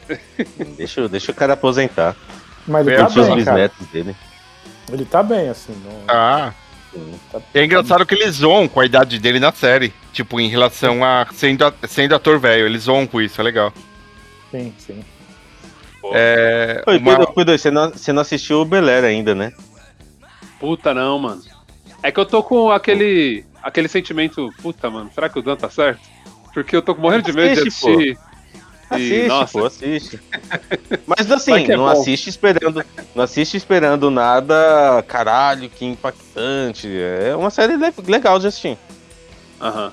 Deixa, 0.76 1.02
o- 1.02 1.08
deixa 1.08 1.30
o 1.30 1.34
cara 1.34 1.52
aposentar. 1.52 2.16
Mas 2.66 2.86
ele 2.86 2.96
tá 2.96 3.08
bem, 3.08 3.24
cara. 3.24 3.34
bisnetos 3.36 3.86
dele. 3.88 4.16
Ele 4.90 5.04
tá 5.04 5.22
bem, 5.22 5.48
assim. 5.48 5.72
Não... 5.84 6.02
Ah. 6.08 6.52
É 7.54 7.64
engraçado 7.64 8.04
que 8.06 8.14
eles 8.14 8.36
zoam 8.36 8.66
com 8.66 8.80
a 8.80 8.86
idade 8.86 9.18
dele 9.18 9.38
na 9.38 9.52
série. 9.52 9.92
Tipo, 10.12 10.40
em 10.40 10.48
relação 10.48 11.04
a 11.04 11.26
sendo, 11.32 11.64
a- 11.64 11.74
sendo 11.86 12.14
ator 12.14 12.38
velho. 12.38 12.66
Eles 12.66 12.84
zoam 12.84 13.06
com 13.06 13.20
isso, 13.20 13.40
é 13.40 13.44
legal. 13.44 13.72
Sim, 14.50 14.72
sim. 14.78 15.04
É. 16.12 16.82
Oi, 16.86 16.98
uma- 16.98 17.16
Pedro, 17.18 17.32
Pedro, 17.34 17.58
você 17.58 17.70
não, 17.70 17.90
você 17.90 18.12
não 18.12 18.22
assistiu 18.22 18.60
o 18.60 18.64
Belera 18.64 19.06
ainda, 19.08 19.34
né? 19.34 19.52
Puta 20.58 20.94
não, 20.94 21.18
mano. 21.18 21.42
É 22.02 22.10
que 22.10 22.18
eu 22.18 22.26
tô 22.26 22.42
com 22.42 22.70
aquele. 22.70 23.44
aquele 23.62 23.88
sentimento, 23.88 24.52
puta, 24.62 24.88
mano, 24.90 25.10
será 25.14 25.28
que 25.28 25.38
o 25.38 25.42
Dan 25.42 25.56
tá 25.56 25.68
certo? 25.68 26.00
Porque 26.54 26.74
eu 26.74 26.82
tô 26.82 26.94
morrendo 26.94 27.24
de 27.24 27.32
medo 27.32 27.62
de 27.62 28.16
Assiste, 28.90 28.92
pô. 28.92 28.94
assistir. 28.94 29.14
E, 29.14 29.24
Assiste, 29.24 29.26
nossa, 29.28 29.52
pô, 29.58 29.64
assiste. 29.66 30.20
Mas 31.06 31.30
assim, 31.30 31.64
é 31.70 31.76
não 31.76 31.84
bom. 31.84 31.88
assiste 31.90 32.28
esperando. 32.28 32.84
Não 33.14 33.24
assiste 33.24 33.56
esperando 33.56 34.10
nada, 34.10 35.02
caralho, 35.06 35.68
que 35.68 35.84
impactante. 35.84 36.88
É 36.88 37.34
uma 37.36 37.50
série 37.50 37.76
le- 37.76 37.92
legal 38.06 38.38
de 38.38 38.46
assistir. 38.46 38.78
aham. 39.60 39.92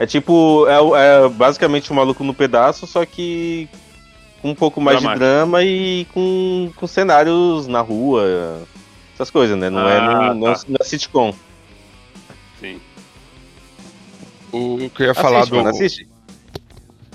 É 0.00 0.06
tipo, 0.06 0.64
é, 0.68 0.80
o- 0.80 0.94
é 0.94 1.28
basicamente 1.28 1.92
um 1.92 1.96
maluco 1.96 2.22
no 2.22 2.32
pedaço, 2.32 2.86
só 2.86 3.04
que 3.04 3.68
com 4.40 4.50
um 4.50 4.54
pouco 4.54 4.80
mais 4.80 5.00
Dramático. 5.00 5.24
de 5.24 5.28
drama 5.28 5.64
e 5.64 6.06
com, 6.14 6.70
com 6.76 6.86
cenários 6.86 7.66
na 7.66 7.80
rua, 7.80 8.62
essas 9.12 9.28
coisas, 9.28 9.58
né? 9.58 9.68
Não, 9.68 9.88
é, 9.88 9.98
Ah, 9.98 10.02
não, 10.02 10.34
não, 10.36 10.52
tá. 10.54 10.60
não 10.68 10.76
é 10.80 10.84
sitcom. 10.84 11.34
Sim. 12.60 12.80
O 14.52 14.88
que 14.90 15.02
eu 15.02 15.06
ia 15.08 15.14
falar 15.14 15.38
Assiste, 15.40 15.50
do. 15.50 15.56
mano, 15.56 15.68
assiste. 15.70 16.07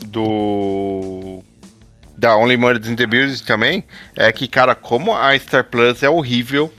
Do 0.05 1.43
da 2.17 2.35
Only 2.37 2.55
Murders 2.55 2.87
in 2.87 2.95
the 2.95 3.05
Building 3.05 3.43
também 3.43 3.83
é 4.15 4.31
que, 4.31 4.47
cara, 4.47 4.75
como 4.75 5.15
a 5.15 5.37
Star 5.37 5.63
Plus 5.63 6.03
é 6.03 6.09
horrível 6.09 6.71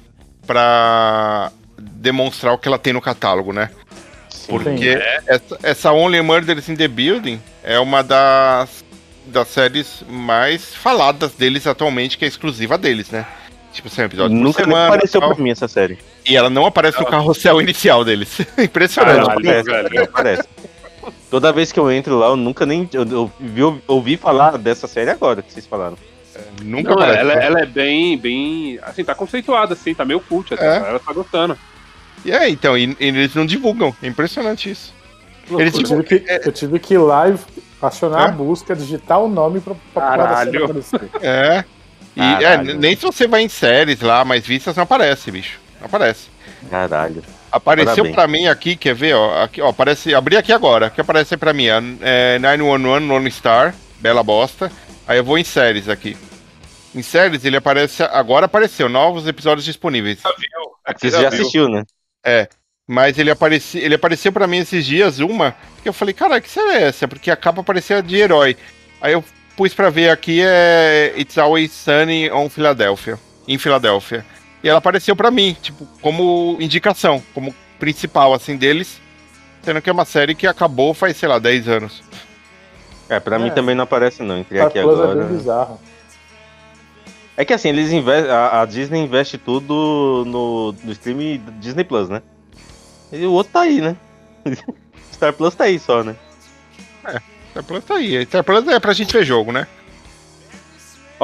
pra 0.46 1.52
demonstrar 1.78 2.54
o 2.54 2.58
que 2.58 2.68
ela 2.68 2.78
tem 2.78 2.92
no 2.92 3.00
catálogo, 3.00 3.52
né? 3.52 3.68
Porque 4.46 4.96
Sim. 4.96 5.02
essa, 5.26 5.58
essa 5.62 5.92
Only 5.92 6.22
Murders 6.22 6.68
in 6.68 6.76
the 6.76 6.88
Building 6.88 7.40
é 7.62 7.78
uma 7.78 8.02
das, 8.02 8.84
das 9.26 9.48
séries 9.48 10.02
mais 10.08 10.74
faladas 10.74 11.32
deles 11.32 11.66
atualmente, 11.66 12.16
que 12.16 12.24
é 12.24 12.28
exclusiva 12.28 12.76
deles, 12.78 13.10
né? 13.10 13.26
Tipo, 13.72 13.88
assim, 13.88 14.02
um 14.02 14.04
episódio 14.04 14.36
por 14.36 14.42
Nunca 14.42 14.62
nem 14.62 14.70
semana, 14.70 14.94
apareceu 14.94 15.20
tal. 15.20 15.34
pra 15.34 15.42
mim 15.42 15.50
essa 15.50 15.66
série. 15.66 15.98
E 16.24 16.36
ela 16.36 16.48
não 16.48 16.64
aparece 16.64 16.98
no 16.98 17.06
carrossel 17.06 17.60
inicial 17.62 18.04
deles. 18.04 18.38
Impressionante. 18.56 19.18
Não, 19.18 19.26
Caralho, 19.26 19.68
aparece, 19.68 19.98
aparece. 19.98 20.48
Toda 21.30 21.52
vez 21.52 21.72
que 21.72 21.80
eu 21.80 21.90
entro 21.90 22.18
lá, 22.18 22.28
eu 22.28 22.36
nunca 22.36 22.64
nem. 22.64 22.88
Eu, 22.92 23.04
eu 23.08 23.32
vi, 23.40 23.62
ouvi 23.88 24.16
falar 24.16 24.56
dessa 24.58 24.86
série 24.86 25.10
agora 25.10 25.42
que 25.42 25.52
vocês 25.52 25.66
falaram. 25.66 25.96
Nunca 26.62 26.94
Não, 26.94 27.02
ela, 27.02 27.32
ela 27.32 27.60
é 27.60 27.66
bem, 27.66 28.18
bem. 28.18 28.78
Assim, 28.82 29.04
tá 29.04 29.14
conceituada, 29.14 29.74
assim, 29.74 29.94
tá 29.94 30.04
meio 30.04 30.20
cult 30.20 30.52
até. 30.54 30.66
É. 30.66 30.88
Ela 30.88 30.98
tá 31.00 31.12
gostando. 31.12 31.56
E 32.24 32.32
é, 32.32 32.48
então, 32.48 32.76
e, 32.76 32.96
e 32.98 33.06
eles 33.08 33.34
não 33.34 33.46
divulgam. 33.46 33.94
É 34.02 34.06
impressionante 34.06 34.70
isso. 34.70 34.92
Eles, 35.50 35.74
Eu 35.74 35.82
tipo, 35.82 36.02
tive, 36.02 36.20
que, 36.20 36.48
eu 36.48 36.52
tive 36.52 36.78
que 36.78 36.94
ir 36.94 36.98
lá 36.98 37.28
e 37.28 37.34
acionar 37.82 38.22
É? 38.22 38.24
a 38.28 38.32
busca, 38.32 38.74
digitar 38.74 39.20
o 39.20 39.28
nome 39.28 39.60
pra, 39.60 39.74
pra 39.92 40.02
Caralho. 40.02 40.84
É. 41.20 41.64
E 42.16 42.20
é, 42.20 42.40
Caralho. 42.40 42.78
nem 42.78 42.96
se 42.96 43.02
você 43.02 43.26
vai 43.26 43.42
em 43.42 43.48
séries 43.48 44.00
lá, 44.00 44.24
mais 44.24 44.46
vistas, 44.46 44.76
não 44.76 44.84
aparece, 44.84 45.30
bicho. 45.30 45.58
Não 45.80 45.86
aparece. 45.86 46.28
Caralho. 46.70 47.22
Apareceu 47.54 48.10
pra 48.10 48.26
mim 48.26 48.46
aqui, 48.46 48.74
quer 48.74 48.94
ver, 48.94 49.14
ó? 49.14 49.44
Aqui, 49.44 49.62
ó, 49.62 49.68
aparece, 49.68 50.12
abri 50.12 50.36
aqui 50.36 50.52
agora. 50.52 50.90
Que 50.90 51.00
aparece 51.00 51.36
pra 51.36 51.52
mim? 51.52 51.66
É 52.00 52.38
911 52.40 53.06
Lone 53.06 53.30
Star, 53.30 53.72
bela 54.00 54.24
bosta. 54.24 54.72
Aí 55.06 55.18
eu 55.18 55.24
vou 55.24 55.38
em 55.38 55.44
séries 55.44 55.88
aqui. 55.88 56.16
Em 56.92 57.02
séries 57.02 57.44
ele 57.44 57.56
aparece, 57.56 58.02
agora 58.02 58.46
apareceu, 58.46 58.88
novos 58.88 59.28
episódios 59.28 59.64
disponíveis. 59.64 60.18
Você 60.96 61.10
já 61.10 61.28
assistiu, 61.28 61.68
né? 61.68 61.84
Mas 62.86 63.18
ele, 63.18 63.30
apareci, 63.30 63.78
ele 63.78 63.94
apareceu 63.94 64.32
pra 64.32 64.46
mim 64.46 64.58
esses 64.58 64.84
dias, 64.84 65.18
uma, 65.18 65.54
que 65.82 65.88
eu 65.88 65.92
falei, 65.92 66.12
cara, 66.12 66.40
que 66.40 66.50
série 66.50 66.76
é 66.76 66.82
essa? 66.82 67.08
Porque 67.08 67.30
a 67.30 67.36
capa 67.36 67.62
parecia 67.62 68.02
de 68.02 68.16
herói. 68.16 68.56
Aí 69.00 69.12
eu 69.12 69.24
pus 69.56 69.72
pra 69.72 69.90
ver 69.90 70.10
aqui, 70.10 70.42
é 70.44 71.14
It's 71.16 71.38
Always 71.38 71.72
Sunny 71.72 72.30
on 72.30 72.50
Philadelphia, 72.50 73.18
em 73.46 73.56
Filadélfia. 73.58 74.24
E 74.64 74.68
ela 74.68 74.78
apareceu 74.78 75.14
pra 75.14 75.30
mim, 75.30 75.54
tipo, 75.60 75.86
como 76.00 76.56
indicação, 76.58 77.22
como 77.34 77.54
principal, 77.78 78.32
assim, 78.32 78.56
deles. 78.56 78.98
Sendo 79.62 79.80
que 79.82 79.90
é 79.90 79.92
uma 79.92 80.06
série 80.06 80.34
que 80.34 80.46
acabou 80.46 80.94
faz, 80.94 81.16
sei 81.18 81.28
lá, 81.28 81.38
10 81.38 81.68
anos. 81.68 82.02
É, 83.08 83.20
pra 83.20 83.38
mim 83.38 83.48
É. 83.48 83.50
também 83.50 83.74
não 83.74 83.84
aparece, 83.84 84.22
não. 84.22 84.38
Entrei 84.38 84.58
Star 84.60 84.70
aqui 84.70 84.80
Plus 84.80 84.98
é 84.98 85.02
agora. 85.02 85.24
bem 85.24 85.36
bizarro. 85.36 85.80
É 87.36 87.44
que 87.44 87.52
assim, 87.52 87.68
eles 87.68 87.92
investem. 87.92 88.30
A, 88.32 88.62
a 88.62 88.64
Disney 88.64 89.02
investe 89.02 89.36
tudo 89.36 90.24
no, 90.26 90.72
no 90.82 90.92
stream 90.92 91.40
Disney 91.60 91.84
Plus, 91.84 92.08
né? 92.08 92.22
E 93.12 93.26
o 93.26 93.32
outro 93.32 93.52
tá 93.52 93.60
aí, 93.62 93.80
né? 93.82 93.96
Star 95.12 95.32
Plus 95.34 95.54
tá 95.54 95.64
aí 95.64 95.78
só, 95.78 96.02
né? 96.02 96.16
Star 97.50 97.64
Plus 97.64 97.84
tá 97.84 97.96
aí. 97.96 98.24
Star 98.24 98.42
Plus 98.44 98.66
é 98.68 98.80
pra 98.80 98.92
gente 98.94 99.12
ver 99.12 99.24
jogo, 99.24 99.52
né? 99.52 99.66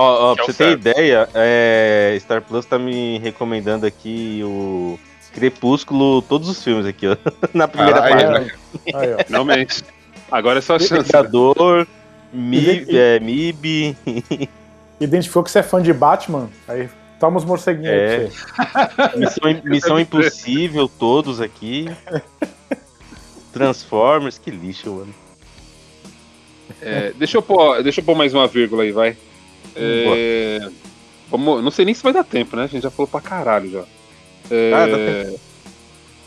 Ó, 0.01 0.31
ó, 0.33 0.35
pra 0.35 0.45
é 0.45 0.47
você 0.47 0.53
ter 0.53 0.65
certo. 0.71 0.81
ideia, 0.89 1.29
é, 1.35 2.17
Star 2.21 2.41
Plus 2.43 2.65
tá 2.65 2.79
me 2.79 3.19
recomendando 3.19 3.85
aqui 3.85 4.41
o 4.45 4.99
Crepúsculo, 5.35 6.23
todos 6.23 6.49
os 6.49 6.63
filmes 6.63 6.87
aqui, 6.87 7.07
ó. 7.07 7.17
Na 7.53 7.69
primeira 7.69 8.01
Caralho. 8.01 8.23
página. 8.23 9.19
Aí. 9.19 9.25
Finalmente. 9.27 9.85
Agora 10.31 10.59
é 10.59 10.63
só 10.63 10.79
chance. 10.79 11.03
Vingador, 11.03 11.87
Mi, 12.33 12.85
E- 12.89 12.97
é, 12.97 13.21
MIB. 13.21 13.97
Identificou 15.01 15.43
que 15.43 15.51
você 15.51 15.59
é 15.59 15.63
fã 15.63 15.83
de 15.83 15.93
Batman? 15.93 16.49
Aí 16.69 16.89
toma 17.19 17.37
os 17.39 17.45
morceguinhos 17.45 17.89
É. 17.93 18.31
aí. 18.97 19.19
Missão, 19.19 19.61
Missão 19.65 19.99
Impossível, 20.01 20.89
todos 20.89 21.41
aqui. 21.41 21.91
Transformers, 23.53 24.39
que 24.39 24.51
lixo, 24.51 24.91
mano. 24.91 25.15
É, 26.81 27.13
deixa, 27.19 27.37
eu 27.37 27.43
pôr, 27.43 27.83
deixa 27.83 28.01
eu 28.01 28.05
pôr 28.05 28.15
mais 28.17 28.33
uma 28.33 28.47
vírgula 28.47 28.85
aí, 28.85 28.93
vai. 28.93 29.17
É, 29.77 30.69
vamos, 31.31 31.63
não 31.63 31.71
sei 31.71 31.85
nem 31.85 31.95
se 31.95 32.03
vai 32.03 32.13
dar 32.13 32.25
tempo, 32.25 32.57
né? 32.57 32.65
A 32.65 32.67
gente 32.67 32.83
já 32.83 32.91
falou 32.91 33.07
pra 33.09 33.21
caralho 33.21 33.71
já. 33.71 33.85
É, 34.51 34.73
Ah, 34.75 34.87
dá 34.87 34.97
tempo. 34.97 35.41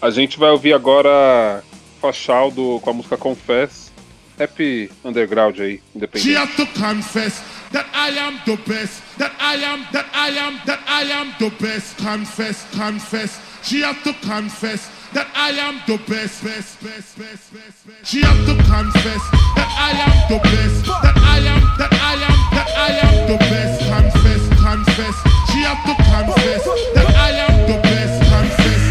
a 0.02 0.10
gente 0.10 0.38
vai 0.40 0.50
ouvir 0.52 0.74
agora 0.74 1.64
Fachal 2.02 2.52
do, 2.52 2.80
com 2.82 2.90
a 2.90 2.94
música 2.94 3.18
Confess. 3.18 3.92
Rap 4.38 4.90
underground 5.06 5.60
aí, 5.60 5.76
She 5.76 5.82
independente. 5.96 6.36
have 6.36 6.56
to 6.56 6.66
confess 6.80 7.40
that 7.72 7.88
I 7.94 8.18
am 8.18 8.40
the 8.46 8.58
best, 8.68 9.04
that 9.20 9.32
I 9.40 9.64
am, 9.64 9.86
that 9.92 10.08
I 10.12 10.36
am, 10.40 10.60
that 10.66 10.82
I 10.88 11.12
am 11.12 11.34
the 11.38 11.52
best. 11.64 11.96
Confess, 11.98 12.66
confess. 12.76 13.40
She 13.62 13.84
have 13.84 14.02
to 14.04 14.14
confess 14.28 14.90
that 15.14 15.30
I 15.38 15.54
am 15.62 15.78
the 15.86 16.02
best, 16.10 16.44
best, 16.44 16.82
best, 16.82 17.18
best, 17.18 17.54
best, 17.54 17.86
best. 17.86 18.06
She 18.06 18.22
have 18.26 18.38
to 18.50 18.58
confess 18.66 19.22
that 19.54 19.70
I 19.78 19.94
am 19.94 20.14
the 20.26 20.42
best, 20.42 20.90
that 20.90 21.18
I 21.22 21.38
am, 21.46 21.62
that 21.78 21.94
I 21.94 22.18
am, 22.18 22.38
that 22.58 22.70
I 22.74 22.90
am 22.98 23.14
the 23.30 23.38
best. 23.38 23.86
Confess, 23.86 24.42
confess. 24.58 25.16
She 25.54 25.62
have 25.70 25.78
to 25.86 25.94
confess 26.10 26.66
that 26.98 27.10
I 27.14 27.30
am 27.46 27.54
the 27.70 27.78
best. 27.86 28.26
Confess. 28.26 28.82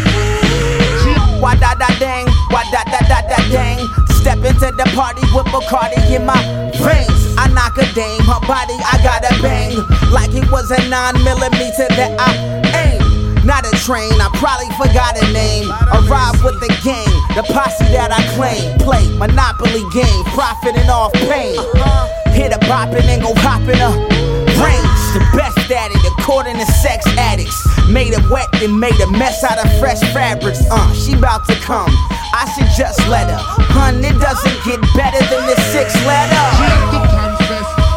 Why 1.43 1.55
da 1.59 1.75
da 1.75 1.91
dang, 1.99 2.27
why 2.55 2.63
da 2.71 2.87
da 2.87 3.03
da 3.03 3.19
da 3.27 3.39
dang. 3.51 3.83
Step 4.15 4.39
into 4.47 4.71
the 4.79 4.87
party 4.95 5.27
with 5.35 5.47
Bacardi 5.51 5.99
in 6.15 6.23
my 6.25 6.39
veins. 6.79 7.35
I 7.35 7.51
knock 7.51 7.75
a 7.75 7.83
dame, 7.91 8.23
her 8.31 8.39
body 8.47 8.79
I 8.79 8.95
gotta 9.03 9.35
bang. 9.43 9.75
Like 10.15 10.31
it 10.31 10.47
was 10.51 10.71
a 10.71 10.79
9 10.87 11.19
millimeter 11.27 11.91
that 11.99 12.15
I 12.15 12.31
aim. 12.79 12.82
Not 13.43 13.67
a 13.67 13.75
train, 13.83 14.15
I 14.23 14.31
probably 14.39 14.71
forgot 14.79 15.19
a 15.19 15.27
name. 15.33 15.67
Arrive 15.91 16.39
with 16.43 16.63
the 16.63 16.71
gang, 16.79 17.11
the 17.35 17.43
posse 17.51 17.83
that 17.91 18.07
I 18.07 18.23
claim. 18.39 18.79
Play 18.79 19.03
Monopoly 19.19 19.83
game, 19.91 20.23
profiting 20.31 20.87
off 20.87 21.11
pain. 21.27 21.59
Hit 22.31 22.55
a 22.55 22.59
bopping 22.71 23.03
and 23.11 23.21
go 23.21 23.35
hopping 23.35 23.83
up. 23.83 23.99
Range, 24.63 25.03
the 25.11 25.19
best 25.35 25.59
at 25.69 25.91
it, 25.91 25.99
according 26.15 26.55
to 26.55 26.65
sex 26.71 27.03
addicts. 27.19 27.59
Made 27.91 28.13
it 28.15 28.23
wet 28.31 28.47
and 28.63 28.79
made 28.79 28.95
a 29.03 29.11
mess 29.11 29.43
out 29.43 29.59
of 29.59 29.67
fresh 29.77 29.99
fabrics. 30.15 30.63
Uh, 30.71 30.93
she 30.93 31.13
bout 31.15 31.45
to 31.47 31.55
come. 31.55 31.91
I 32.31 32.47
should 32.55 32.71
just 32.79 32.99
let 33.11 33.27
her. 33.27 33.43
Hun, 33.75 33.99
it 33.99 34.15
doesn't 34.23 34.57
get 34.63 34.79
better 34.95 35.19
than 35.27 35.45
this 35.51 35.59
six 35.75 35.93
letter. 36.07 37.92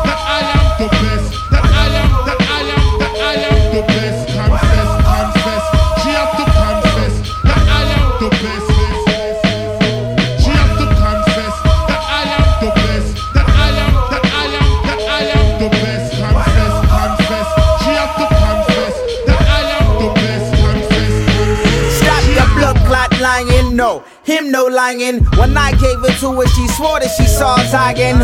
Him 24.27 24.51
no 24.51 24.66
lying. 24.66 25.24
When 25.39 25.57
I 25.57 25.70
gave 25.72 26.03
it 26.03 26.18
to 26.20 26.35
her, 26.35 26.47
she 26.47 26.66
swore 26.74 26.99
that 27.01 27.11
she 27.16 27.27
saw 27.27 27.57
Zion. 27.70 28.18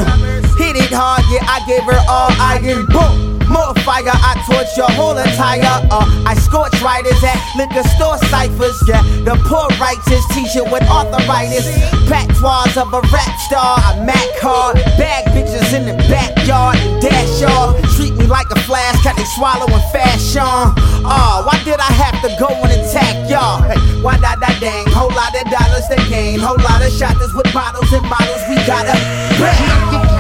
Hit 0.59 0.77
it 0.77 0.93
hard, 0.93 1.23
yeah, 1.31 1.47
I 1.47 1.63
gave 1.65 1.87
her 1.87 2.03
all 2.11 2.31
iron. 2.43 2.87
Boom. 2.91 3.39
More 3.49 3.75
fire, 3.85 4.09
I 4.09 4.33
torch 4.49 4.73
your 4.77 4.91
whole 4.97 5.17
attire. 5.17 5.63
Uh, 5.91 6.25
I 6.27 6.35
scorch 6.35 6.73
writers 6.81 7.23
at 7.23 7.37
liquor 7.57 7.87
store 7.95 8.19
ciphers. 8.33 8.77
Yeah, 8.89 9.03
the 9.25 9.37
poor 9.47 9.69
righteous 9.79 10.25
teacher 10.35 10.65
with 10.65 10.83
arthritis. 10.89 11.69
Patois 12.09 12.75
of 12.81 12.93
a 12.93 13.01
rap 13.13 13.35
star. 13.47 13.77
I 13.79 14.03
mac 14.05 14.41
hard. 14.41 14.77
Bag 14.97 15.27
bitches 15.37 15.73
in 15.77 15.85
the 15.87 15.97
backyard 16.09 16.77
dash 17.01 17.41
y'all. 17.41 17.77
Treat 18.03 18.19
me 18.19 18.27
like 18.27 18.51
a 18.51 18.59
flash, 18.63 19.01
got 19.05 19.17
they 19.17 19.23
swallowing 19.23 19.81
fashion. 19.93 20.43
Oh, 20.43 21.47
why 21.47 21.63
did 21.63 21.79
I 21.79 21.93
have 22.03 22.21
to 22.23 22.35
go 22.37 22.49
and 22.49 22.73
attack 22.73 23.31
y'all? 23.31 23.63
Hey, 23.63 23.79
why 24.03 24.17
da 24.19 24.35
da 24.35 24.49
dang? 24.59 24.87
Whole 24.89 25.15
lot 25.15 25.31
of 25.41 25.49
dollars 25.49 25.87
they 25.87 26.03
gain. 26.11 26.41
Whole 26.41 26.59
lot 26.59 26.83
of 26.83 26.91
shotters 26.91 27.33
with 27.33 27.53
bottles 27.55 27.93
and 27.93 28.03
models. 28.03 28.43
We 28.49 28.57
gotta 28.67 28.99
bang. 29.39 30.12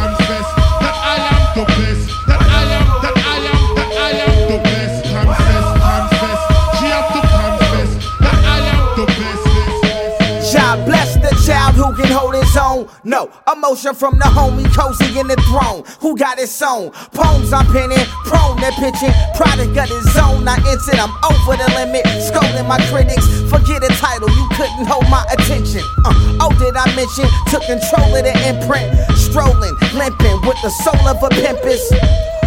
No 13.04 13.30
emotion 13.52 13.94
from 13.94 14.18
the 14.18 14.24
homie 14.24 14.68
cozy 14.74 15.18
in 15.18 15.26
the 15.28 15.36
throne. 15.50 15.84
Who 16.00 16.16
got 16.16 16.38
his 16.38 16.52
own 16.62 16.90
poems 17.12 17.52
I'm 17.52 17.66
penning, 17.66 18.04
prone 18.24 18.56
to 18.58 18.70
pitching. 18.78 19.14
Product 19.34 19.76
of 19.76 19.88
his 19.88 20.06
zone. 20.14 20.46
I 20.46 20.56
entered, 20.68 20.98
I'm 20.98 21.12
over 21.24 21.56
the 21.56 21.68
limit. 21.76 22.06
Scolding 22.22 22.66
my 22.66 22.78
critics. 22.90 23.26
Forget 23.50 23.84
a 23.84 23.92
title, 23.98 24.30
you 24.30 24.46
couldn't 24.56 24.86
hold 24.86 25.08
my 25.10 25.24
attention. 25.32 25.82
Uh, 26.04 26.46
oh, 26.46 26.52
did 26.58 26.76
I 26.76 26.86
mention? 26.94 27.26
Took 27.50 27.64
control 27.66 28.14
of 28.14 28.24
the 28.24 28.34
imprint. 28.46 28.88
Strolling, 29.18 29.76
limping 29.94 30.40
with 30.46 30.60
the 30.62 30.70
soul 30.82 31.02
of 31.08 31.22
a 31.22 31.28
pimpus. 31.28 31.82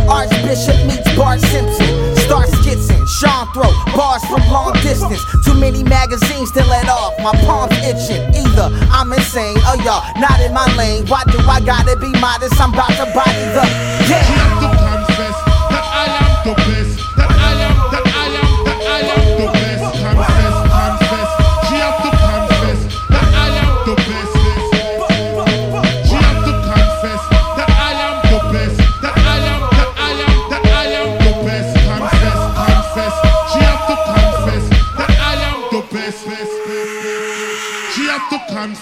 Archbishop 0.08 0.78
meets 0.88 1.16
Bart 1.16 1.40
Simpson. 1.42 2.15
Start 2.26 2.50
skitzing, 2.50 3.08
Sean 3.08 3.46
throw 3.54 3.72
bars 3.96 4.26
from 4.26 4.42
long 4.52 4.74
distance. 4.82 5.24
Too 5.46 5.54
many 5.54 5.84
magazines 5.84 6.52
to 6.52 6.64
let 6.66 6.90
off. 6.90 7.14
My 7.20 7.32
palms 7.46 7.78
itching. 7.86 8.24
Either 8.34 8.70
I'm 8.92 9.14
insane 9.14 9.58
or 9.70 9.78
y'all 9.86 10.04
not 10.20 10.40
in 10.42 10.54
my 10.54 10.66
lane. 10.76 11.06
Why 11.08 11.24
do 11.26 11.38
I 11.40 11.62
gotta 11.62 11.96
be 11.98 12.10
modest? 12.20 12.60
I'm 12.60 12.74
about 12.74 12.90
to 12.98 13.06
body 13.14 13.46
the 13.54 13.64
yeah. 14.10 14.75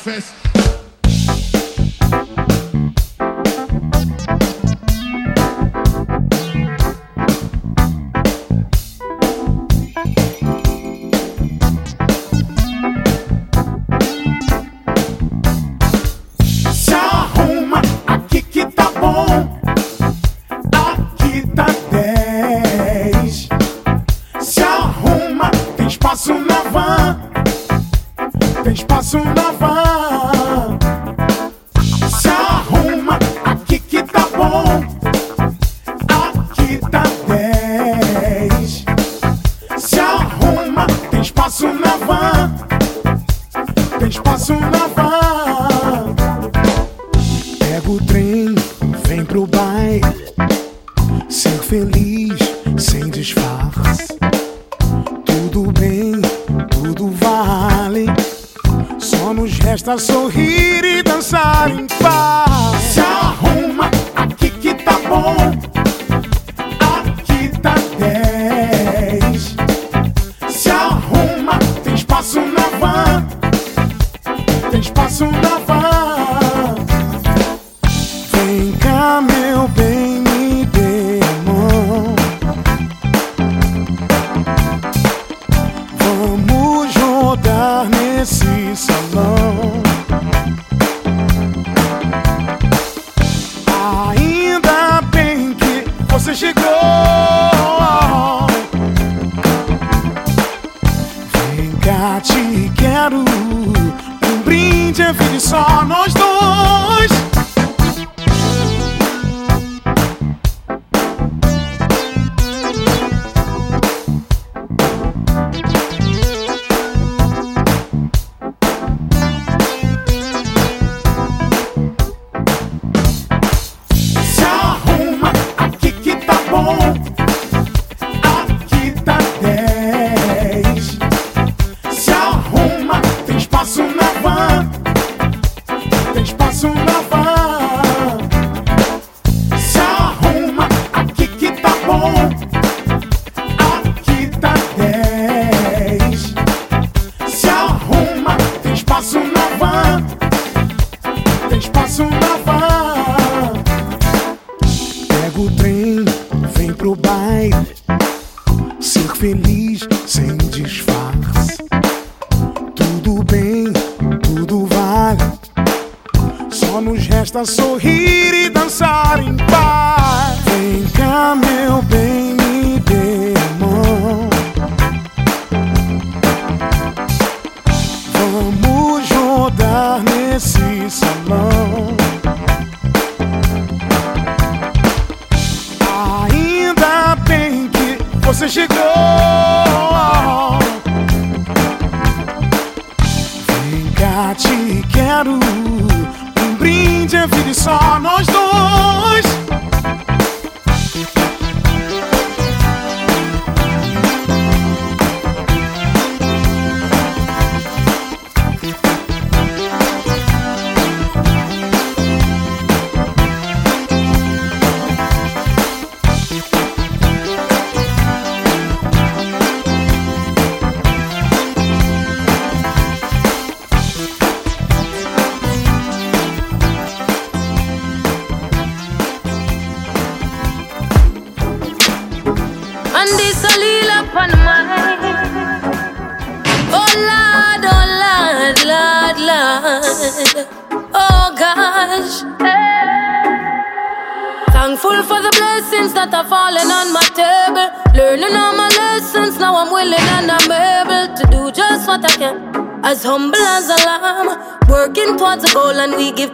Se 0.04 0.12
arruma 16.94 17.82
aqui 18.06 18.42
que 18.42 18.66
tá 18.66 18.92
bom, 19.00 19.58
aqui 20.74 21.48
tá 21.56 21.68
dez. 21.90 23.48
Se 24.42 24.62
arruma, 24.62 25.50
tem 25.78 25.88
espaço 25.88 26.34
na 26.34 26.62
van, 26.64 27.22
tem 28.66 28.74
espaço 28.74 29.18
na. 29.20 29.53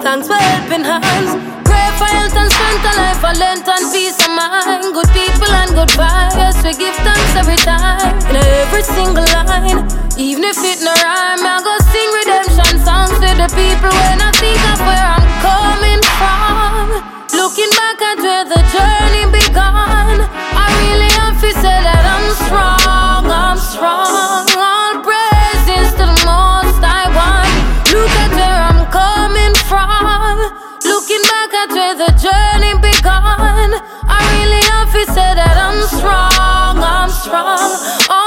thanks 0.02 0.28
for 0.28 0.36
helping 0.40 0.84
hands. 0.84 1.32
Pray 1.68 1.88
for 2.00 2.08
health 2.08 2.36
and 2.36 2.50
strength 2.52 2.86
a 2.88 2.92
life, 2.98 3.24
I 3.24 3.32
learned 3.36 3.68
and 3.68 3.86
peace 3.92 4.18
of 4.20 4.32
mind. 4.32 4.94
Good 4.96 5.10
people 5.12 5.52
and 5.52 5.72
good 5.76 5.92
vibes, 6.00 6.60
we 6.64 6.72
give 6.74 6.96
thanks 7.04 7.34
every 7.36 7.60
time. 7.62 8.16
In 8.32 8.38
every 8.38 8.84
single 8.84 9.28
line, 9.36 9.86
even 10.18 10.44
if 10.44 10.58
it 10.64 10.80
no 10.82 10.94
rhyme, 11.04 11.44
I 11.44 11.60
go 11.64 11.74
sing 11.92 12.10
redemption 12.16 12.80
songs 12.84 13.16
to 13.20 13.30
the 13.36 13.50
people 13.54 13.92
when 13.92 14.20
I 14.24 14.32
think 14.40 14.62
of 14.72 14.80
where 14.88 15.08
I'm 15.16 15.28
coming 15.44 16.02
from. 16.18 17.04
Looking 17.36 17.72
back, 17.76 18.00
from 37.28 38.19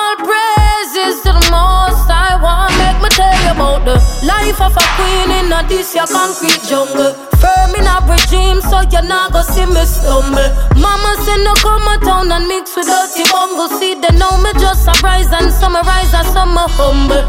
a 4.61 4.83
queen 4.97 5.31
in 5.31 5.53
a 5.53 5.61
this 5.69 5.95
your 5.95 6.07
concrete 6.07 6.63
jungle. 6.69 7.15
Firm 7.41 7.75
in 7.75 7.87
a 7.87 7.99
regime, 8.07 8.61
so 8.61 8.81
you 8.87 9.03
not 9.09 9.33
go 9.33 9.43
see 9.43 9.67
me 9.67 9.85
stumble. 9.85 10.51
Mama 10.77 11.17
say 11.25 11.39
no 11.43 11.55
come 11.63 11.87
a 11.89 11.99
town 12.05 12.31
and 12.31 12.47
mix 12.47 12.77
with 12.77 12.87
dirty 12.87 13.25
bungle. 13.33 13.69
See 13.79 13.95
they 13.95 14.15
know 14.17 14.37
me 14.43 14.53
just 14.61 14.87
a 14.87 14.95
rise 15.03 15.33
and 15.33 15.51
summarize 15.51 16.15
and 16.15 16.27
some 16.29 16.57
a 16.57 16.67
humble. 16.79 17.25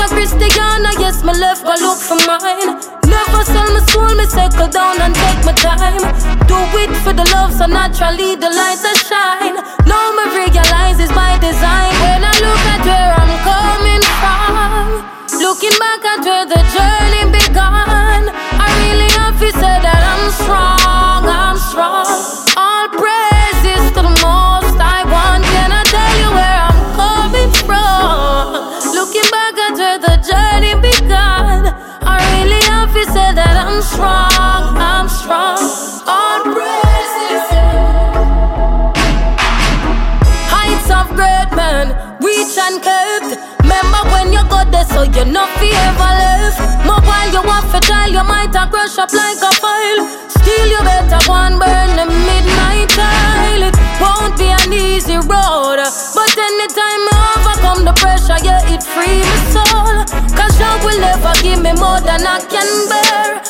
Of 0.00 0.08
Christiana, 0.16 0.96
yes 0.98 1.22
me 1.22 1.34
left 1.34 1.64
go 1.64 1.74
look 1.76 1.98
for 1.98 2.16
mine. 2.24 2.80
Never 3.04 3.42
sell 3.44 3.68
my 3.74 3.84
soul, 3.90 4.14
me 4.16 4.24
circle 4.24 4.68
down 4.68 4.96
and 5.02 5.14
take 5.14 5.44
my 5.44 5.52
time. 5.52 6.00
Do 6.48 6.56
it 6.80 6.94
for 7.04 7.12
the 7.12 7.28
love, 7.34 7.52
so 7.52 7.66
naturally 7.66 8.36
the 8.36 8.48
lights 8.48 8.84
are 8.86 8.96
shine. 8.96 9.56
Now 9.84 10.14
me 10.16 10.24
realize 10.32 10.98
it's 11.00 11.12
by 11.12 11.36
design. 11.36 11.92
When 12.00 12.24
I 12.24 12.32
look 12.40 12.64
at 12.72 12.80
where 12.86 13.12
I'm 13.12 13.32
from, 13.44 13.69
looking 15.40 15.76
back 15.78 16.04
at 16.04 16.24
where 16.24 16.46
the 16.46 16.60
journey 16.74 17.24
began, 17.32 18.09
so 44.92 45.02
you 45.02 45.24
not 45.24 45.48
fi 45.58 45.70
ever 45.86 46.12
left. 46.20 46.58
While 46.86 47.30
you 47.32 47.42
want 47.46 47.66
to 47.72 47.80
tell, 47.80 48.10
you 48.10 48.24
might 48.24 48.54
a 48.54 48.66
crush 48.70 48.98
up 48.98 49.12
like 49.12 49.40
a 49.42 49.52
file. 49.62 50.00
Still, 50.28 50.68
you 50.68 50.80
better 50.82 51.20
go 51.26 51.34
and 51.34 51.58
burn 51.58 51.90
the 51.96 52.06
midnight 52.06 52.88
tile. 52.90 53.62
It 53.68 53.76
won't 54.00 54.36
be 54.38 54.48
an 54.50 54.72
easy 54.72 55.16
road, 55.16 55.78
but 56.16 56.32
anytime 56.48 57.02
I 57.08 57.20
overcome 57.36 57.84
the 57.84 57.94
pressure, 58.00 58.40
yeah, 58.44 58.72
it 58.74 58.82
free 58.82 59.20
my 59.20 59.38
soul. 59.54 59.96
Cause 60.36 60.54
you 60.58 60.72
will 60.84 61.00
never 61.00 61.32
give 61.42 61.60
me 61.62 61.72
more 61.78 62.00
than 62.00 62.26
I 62.26 62.40
can 62.48 62.70
bear. 62.88 63.49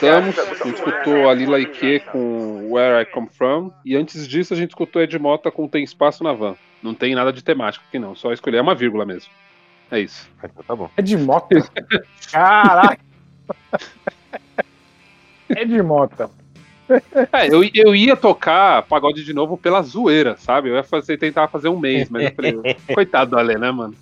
Voltamos, 0.00 0.38
a 0.38 0.54
gente 0.54 0.74
escutou 0.74 1.28
a 1.28 1.34
Lila 1.34 1.58
Ike 1.58 2.00
com 2.12 2.72
Where 2.72 3.02
I 3.02 3.06
Come 3.06 3.28
From. 3.30 3.70
E 3.84 3.96
antes 3.96 4.28
disso, 4.28 4.52
a 4.52 4.56
gente 4.56 4.70
escutou 4.70 5.00
Ed 5.00 5.18
Mota 5.18 5.50
com 5.50 5.66
Tem 5.66 5.82
Espaço 5.82 6.22
na 6.22 6.32
Van. 6.32 6.54
Não 6.82 6.94
tem 6.94 7.14
nada 7.14 7.32
de 7.32 7.42
temático 7.42 7.84
aqui, 7.88 7.98
não. 7.98 8.14
Só 8.14 8.32
escolher 8.32 8.60
uma 8.60 8.74
vírgula 8.74 9.06
mesmo. 9.06 9.30
É 9.90 10.00
isso. 10.00 10.28
Tá 10.66 10.76
bom. 10.76 10.90
De 11.02 11.16
moto? 11.16 11.48
Caraca! 12.30 12.98
De 15.48 15.82
moto. 15.82 16.30
É, 17.32 17.48
eu, 17.48 17.62
eu 17.74 17.94
ia 17.94 18.16
tocar 18.16 18.82
pagode 18.82 19.24
de 19.24 19.32
novo 19.32 19.56
pela 19.56 19.82
zoeira, 19.82 20.36
sabe? 20.36 20.68
Eu 20.68 20.76
ia 20.76 20.84
fazer, 20.84 21.16
tentar 21.16 21.48
fazer 21.48 21.68
um 21.68 21.78
mês, 21.78 22.08
mas 22.08 22.24
eu 22.24 22.32
falei, 22.32 22.76
coitado 22.94 23.32
do 23.32 23.38
Ale, 23.38 23.56
né, 23.56 23.70
mano? 23.70 23.94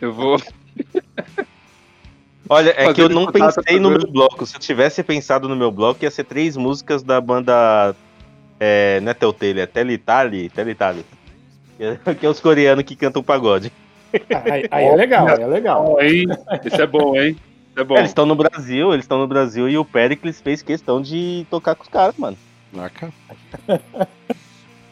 Eu 0.00 0.12
vou. 0.12 0.40
Olha, 2.52 2.74
é 2.76 2.92
que 2.92 3.00
eu 3.00 3.08
não 3.08 3.26
pensei 3.26 3.78
no 3.78 3.90
meu 3.90 4.10
bloco. 4.10 4.44
Se 4.44 4.56
eu 4.56 4.60
tivesse 4.60 5.04
pensado 5.04 5.48
no 5.48 5.54
meu 5.54 5.70
bloco, 5.70 6.02
ia 6.02 6.10
ser 6.10 6.24
três 6.24 6.56
músicas 6.56 7.00
da 7.00 7.20
banda. 7.20 7.94
É, 8.58 8.98
não 9.00 9.12
é 9.12 9.14
Telltale, 9.14 9.60
é 9.60 9.66
Telitali, 9.66 10.50
Telitali. 10.50 11.04
Que 12.18 12.26
é 12.26 12.28
os 12.28 12.40
coreanos 12.40 12.84
que 12.84 12.96
cantam 12.96 13.22
pagode. 13.22 13.72
Aí, 14.12 14.66
aí 14.70 14.84
é 14.84 14.96
legal, 14.96 15.28
aí 15.28 15.40
é 15.40 15.46
legal. 15.46 15.84
Bom, 15.84 16.02
hein? 16.02 16.26
Esse 16.64 16.82
é 16.82 16.86
bom, 16.86 17.16
hein? 17.16 17.36
Esse 17.70 17.80
é 17.80 17.84
bom. 17.84 17.94
É, 17.94 18.00
eles 18.00 18.10
estão 18.10 18.26
no 18.26 18.34
Brasil, 18.34 18.92
eles 18.92 19.04
estão 19.04 19.18
no 19.18 19.28
Brasil 19.28 19.68
e 19.68 19.78
o 19.78 19.84
Pericles 19.84 20.40
fez 20.42 20.60
questão 20.60 21.00
de 21.00 21.46
tocar 21.48 21.76
com 21.76 21.84
os 21.84 21.88
caras, 21.88 22.16
mano. 22.18 22.36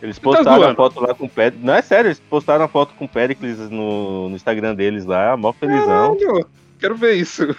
Eles 0.00 0.16
tá 0.16 0.22
postaram 0.22 0.52
a 0.52 0.58
zoando? 0.58 0.76
foto 0.76 1.00
lá 1.00 1.12
com 1.12 1.26
o 1.26 1.28
Pericles. 1.28 1.64
Não, 1.64 1.74
é 1.74 1.82
sério, 1.82 2.08
eles 2.08 2.20
postaram 2.20 2.64
a 2.64 2.68
foto 2.68 2.94
com 2.94 3.04
o 3.04 3.08
Pericles 3.08 3.58
no, 3.68 4.28
no 4.28 4.36
Instagram 4.36 4.74
deles 4.76 5.04
lá, 5.04 5.36
mó 5.36 5.52
felizão. 5.52 6.16
Caralho, 6.16 6.46
quero 6.78 6.96
ver 6.96 7.14
isso. 7.14 7.46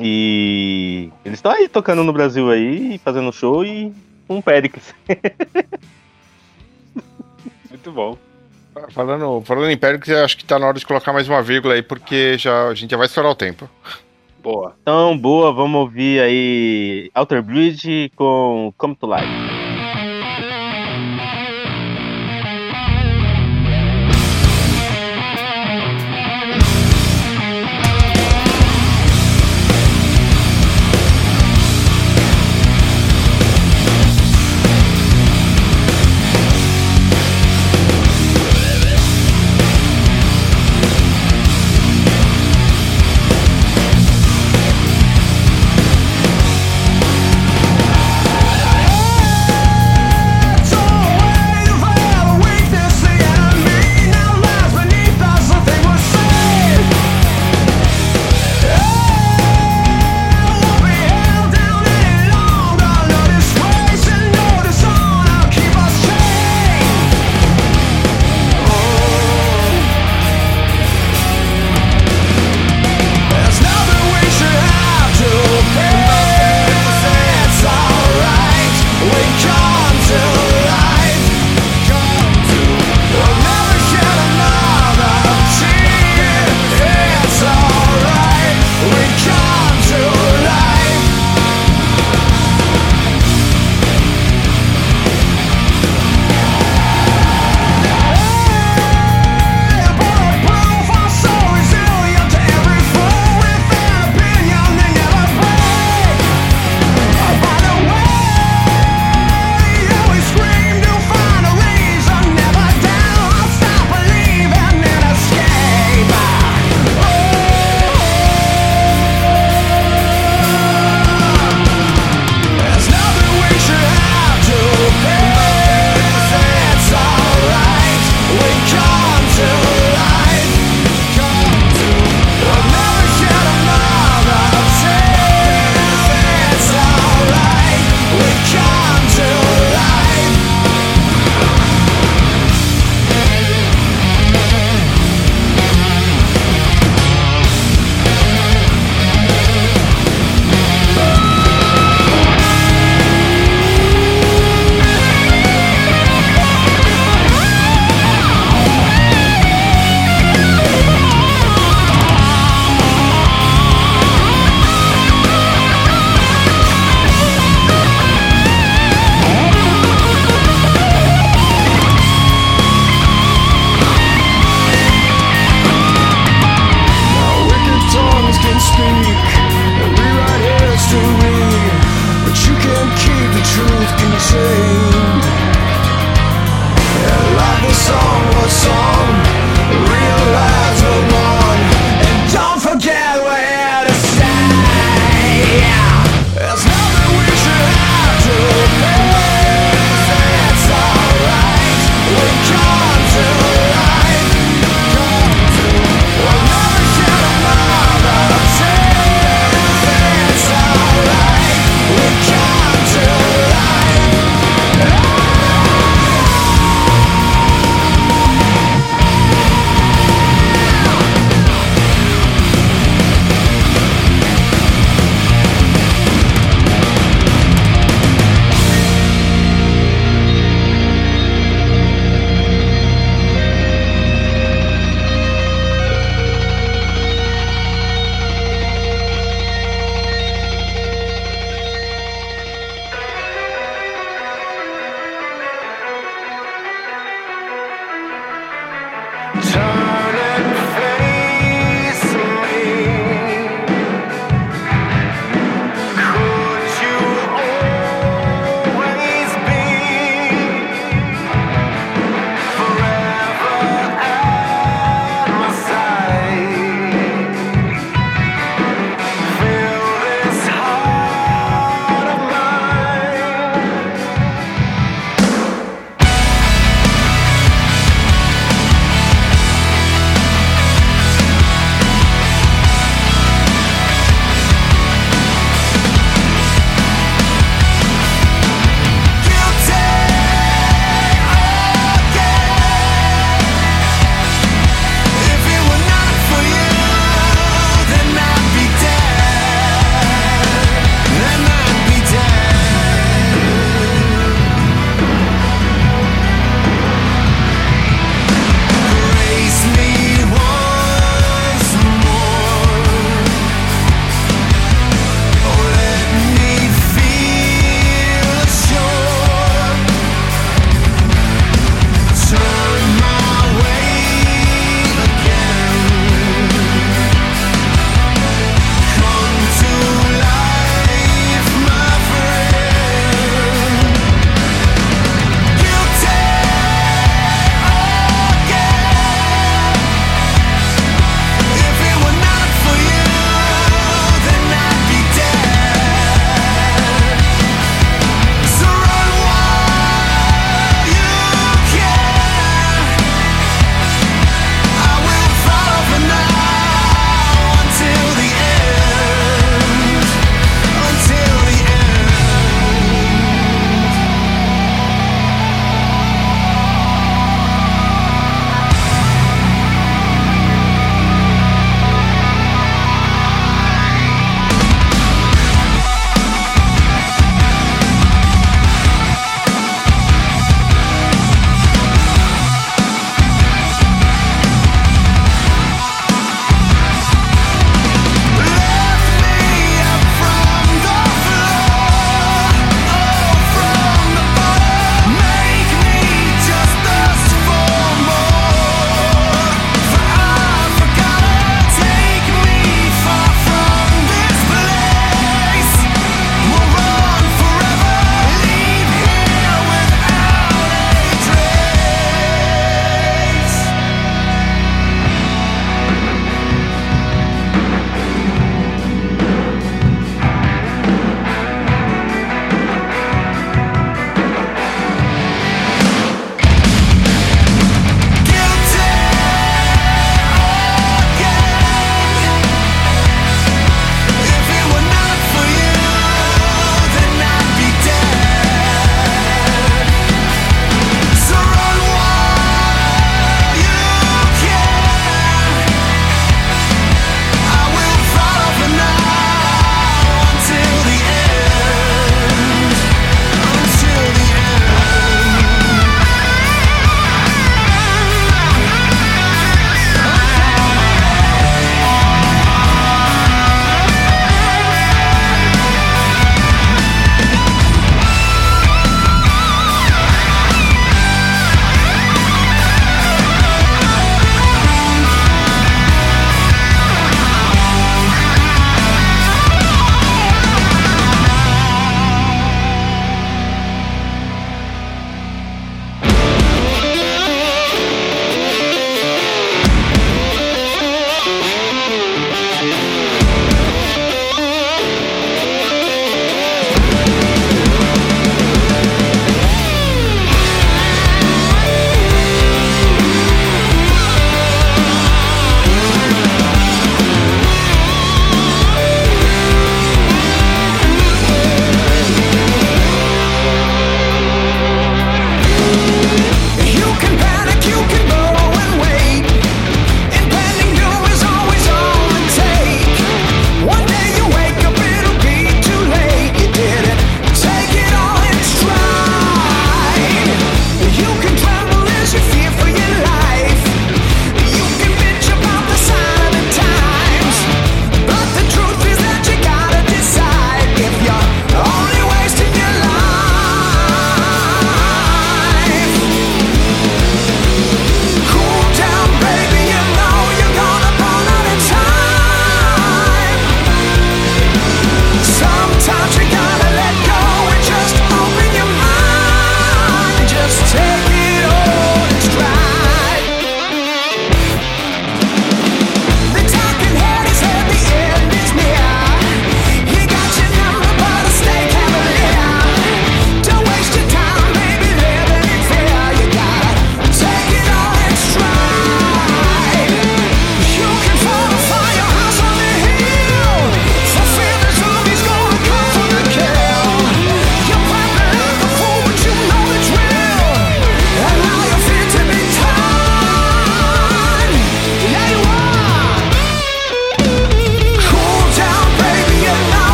E 0.00 1.10
eles 1.24 1.38
estão 1.38 1.50
aí 1.50 1.68
tocando 1.68 2.04
no 2.04 2.12
Brasil 2.12 2.48
aí, 2.50 2.98
fazendo 2.98 3.32
show 3.32 3.64
e 3.64 3.92
com 4.28 4.38
o 4.38 4.42
Pericles. 4.42 4.94
Muito 7.68 7.90
bom. 7.90 8.16
Falando, 8.90 9.42
falando 9.44 9.70
em 9.70 9.76
Pericles, 9.76 10.16
eu 10.16 10.24
acho 10.24 10.36
que 10.36 10.44
tá 10.44 10.56
na 10.56 10.68
hora 10.68 10.78
de 10.78 10.86
colocar 10.86 11.12
mais 11.12 11.28
uma 11.28 11.42
vírgula 11.42 11.74
aí, 11.74 11.82
porque 11.82 12.38
já, 12.38 12.68
a 12.68 12.74
gente 12.74 12.92
já 12.92 12.96
vai 12.96 13.06
estourar 13.06 13.32
o 13.32 13.34
tempo. 13.34 13.68
Boa. 14.40 14.76
Então, 14.82 15.18
boa, 15.18 15.52
vamos 15.52 15.80
ouvir 15.80 16.20
aí 16.20 17.10
Outer 17.12 17.42
Bridge 17.42 18.12
com 18.14 18.72
Come 18.78 18.94
to 18.94 19.12
Life. 19.12 19.57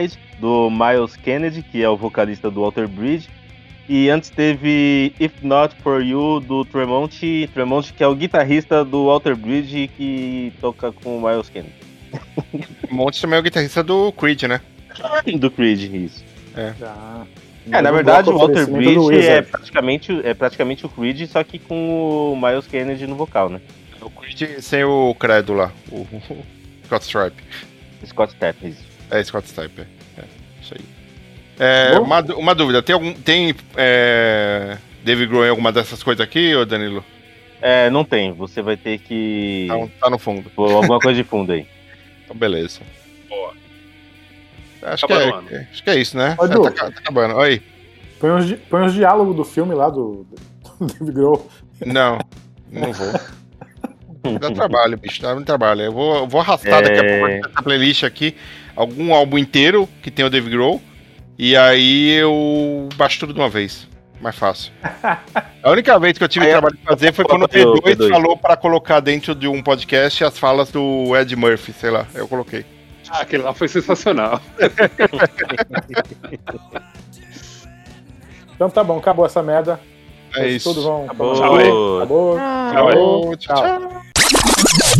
Stride 0.00 0.18
do 0.38 0.70
Miles 0.70 1.16
Kennedy, 1.16 1.62
que 1.62 1.82
é 1.82 1.88
o 1.88 1.96
vocalista 1.96 2.50
do 2.50 2.62
Walter 2.62 2.88
Bridge. 2.88 3.28
E 3.88 4.08
antes 4.08 4.30
teve 4.30 5.12
If 5.18 5.32
Not 5.42 5.74
For 5.82 6.00
You 6.00 6.40
do 6.40 6.64
Tremont, 6.64 7.48
Tremont 7.52 7.92
que 7.92 8.02
é 8.02 8.06
o 8.06 8.14
guitarrista 8.14 8.84
do 8.84 9.06
Walter 9.06 9.34
Bridge 9.34 9.90
que 9.96 10.52
toca 10.60 10.92
com 10.92 11.18
o 11.18 11.20
Miles 11.20 11.48
Kennedy. 11.48 11.74
Monte 12.90 13.20
também 13.20 13.36
é 13.36 13.40
o 13.40 13.42
guitarrista 13.42 13.82
do 13.82 14.12
Creed, 14.12 14.44
né? 14.44 14.60
do 15.38 15.50
Creed, 15.50 15.92
isso. 15.92 16.24
É. 16.56 16.72
Já. 16.78 17.26
É, 17.70 17.82
na 17.82 17.90
verdade, 17.90 18.28
o 18.28 18.32
bloco 18.32 18.54
Walter 18.54 18.70
Bridge 18.70 19.26
é 19.26 19.42
praticamente, 19.42 20.20
é 20.24 20.34
praticamente 20.34 20.86
o 20.86 20.88
Creed, 20.88 21.26
só 21.26 21.44
que 21.44 21.58
com 21.58 22.32
o 22.32 22.36
Miles 22.36 22.66
Kennedy 22.66 23.06
no 23.06 23.14
vocal, 23.14 23.48
né? 23.48 23.60
O 24.00 24.10
Creed 24.10 24.60
sem 24.60 24.82
o 24.82 25.14
credo 25.14 25.52
lá, 25.52 25.72
o 25.90 26.06
Scott 26.86 27.04
Stripe. 27.04 27.42
Scott 28.06 28.32
Stapp, 28.32 28.66
isso. 28.66 28.89
É, 29.10 29.22
Scott 29.24 29.48
Stipe, 29.48 29.80
é. 29.82 30.20
é, 30.20 30.24
Isso 30.62 30.74
aí. 30.74 30.84
É, 31.58 31.98
uma, 31.98 32.20
uma 32.34 32.54
dúvida, 32.54 32.82
tem 32.82 32.94
algum. 32.94 33.12
Tem 33.12 33.54
é, 33.76 34.78
David 35.04 35.26
Grohl 35.28 35.46
em 35.46 35.50
alguma 35.50 35.70
dessas 35.72 36.02
coisas 36.02 36.22
aqui, 36.24 36.54
ô 36.54 36.64
Danilo? 36.64 37.04
É, 37.60 37.90
não 37.90 38.04
tem. 38.04 38.32
Você 38.32 38.62
vai 38.62 38.76
ter 38.76 38.98
que. 38.98 39.66
Tá, 39.68 39.88
tá 40.06 40.10
no 40.10 40.18
fundo. 40.18 40.48
Pôr 40.50 40.70
alguma 40.72 40.98
coisa 40.98 41.22
de 41.22 41.28
fundo 41.28 41.52
aí. 41.52 41.66
Então, 42.24 42.38
beleza. 42.38 42.78
Boa. 43.28 43.52
Acho 44.82 45.04
que, 45.06 45.12
é, 45.12 45.66
acho 45.72 45.82
que 45.82 45.90
é 45.90 45.98
isso, 45.98 46.16
né? 46.16 46.36
Ô, 46.38 46.44
É, 46.44 46.46
Edu. 46.46 46.62
tá, 46.70 46.70
tá 46.70 46.86
acabando. 46.86 47.34
Oi. 47.34 47.60
Põe 48.20 48.30
os, 48.30 48.46
di- 48.46 48.56
põe 48.56 48.86
os 48.86 48.94
diálogos 48.94 49.34
do 49.34 49.44
filme 49.44 49.74
lá 49.74 49.90
do, 49.90 50.24
do 50.78 50.86
David 50.86 51.10
Grohl. 51.12 51.50
Não, 51.84 52.18
não 52.70 52.92
vou. 52.92 53.12
Dá 54.38 54.50
trabalho, 54.52 54.96
bicho, 54.96 55.20
dá 55.22 55.34
muito 55.34 55.46
trabalho. 55.46 55.80
Eu 55.80 55.92
vou, 55.92 56.16
eu 56.18 56.28
vou 56.28 56.40
arrastar 56.40 56.82
daqui 56.84 57.00
a 57.00 57.02
É. 57.04 57.18
pouco 57.40 57.48
essa 57.48 57.62
playlist 57.64 58.04
aqui, 58.04 58.36
algum 58.76 59.14
álbum 59.14 59.38
inteiro 59.38 59.88
que 60.02 60.10
tem 60.10 60.24
o 60.24 60.30
David 60.30 60.54
Grohl, 60.56 60.80
e 61.38 61.56
aí 61.56 62.10
eu 62.12 62.88
baixo 62.96 63.20
tudo 63.20 63.32
de 63.34 63.40
uma 63.40 63.48
vez. 63.48 63.88
Mais 64.20 64.36
fácil. 64.36 64.70
A 65.62 65.70
única 65.70 65.98
vez 65.98 66.18
que 66.18 66.24
eu 66.24 66.28
tive 66.28 66.44
Aí, 66.44 66.50
trabalho 66.52 66.76
de 66.76 66.82
fazer 66.82 67.12
foi 67.14 67.24
quando 67.24 67.44
o 67.44 67.48
coloca 67.48 67.70
o 67.70 67.82
P2 67.82 67.96
P2. 67.96 68.08
falou 68.10 68.36
pra 68.36 68.54
colocar 68.56 69.00
dentro 69.00 69.34
de 69.34 69.48
um 69.48 69.62
podcast 69.62 70.22
as 70.24 70.38
falas 70.38 70.70
do 70.70 71.16
Ed 71.16 71.34
Murphy, 71.36 71.72
sei 71.72 71.90
lá, 71.90 72.06
eu 72.14 72.28
coloquei. 72.28 72.66
Ah, 73.10 73.22
aquele 73.22 73.42
lá 73.42 73.54
foi 73.54 73.68
sensacional. 73.68 74.40
Então 78.54 78.68
tá 78.68 78.84
bom, 78.84 78.98
acabou 78.98 79.24
essa 79.24 79.42
merda. 79.42 79.80
É 80.34 80.40
Vocês 80.40 80.56
isso. 80.56 80.68
Todos 80.68 80.84
vão. 80.84 81.04
Acabou. 81.04 81.96
Acabou. 81.96 82.36
Aí. 82.36 82.70
Acabou. 82.70 83.36
Tchau, 83.38 83.56
Tchau. 83.56 83.80
tchau. 83.80 84.99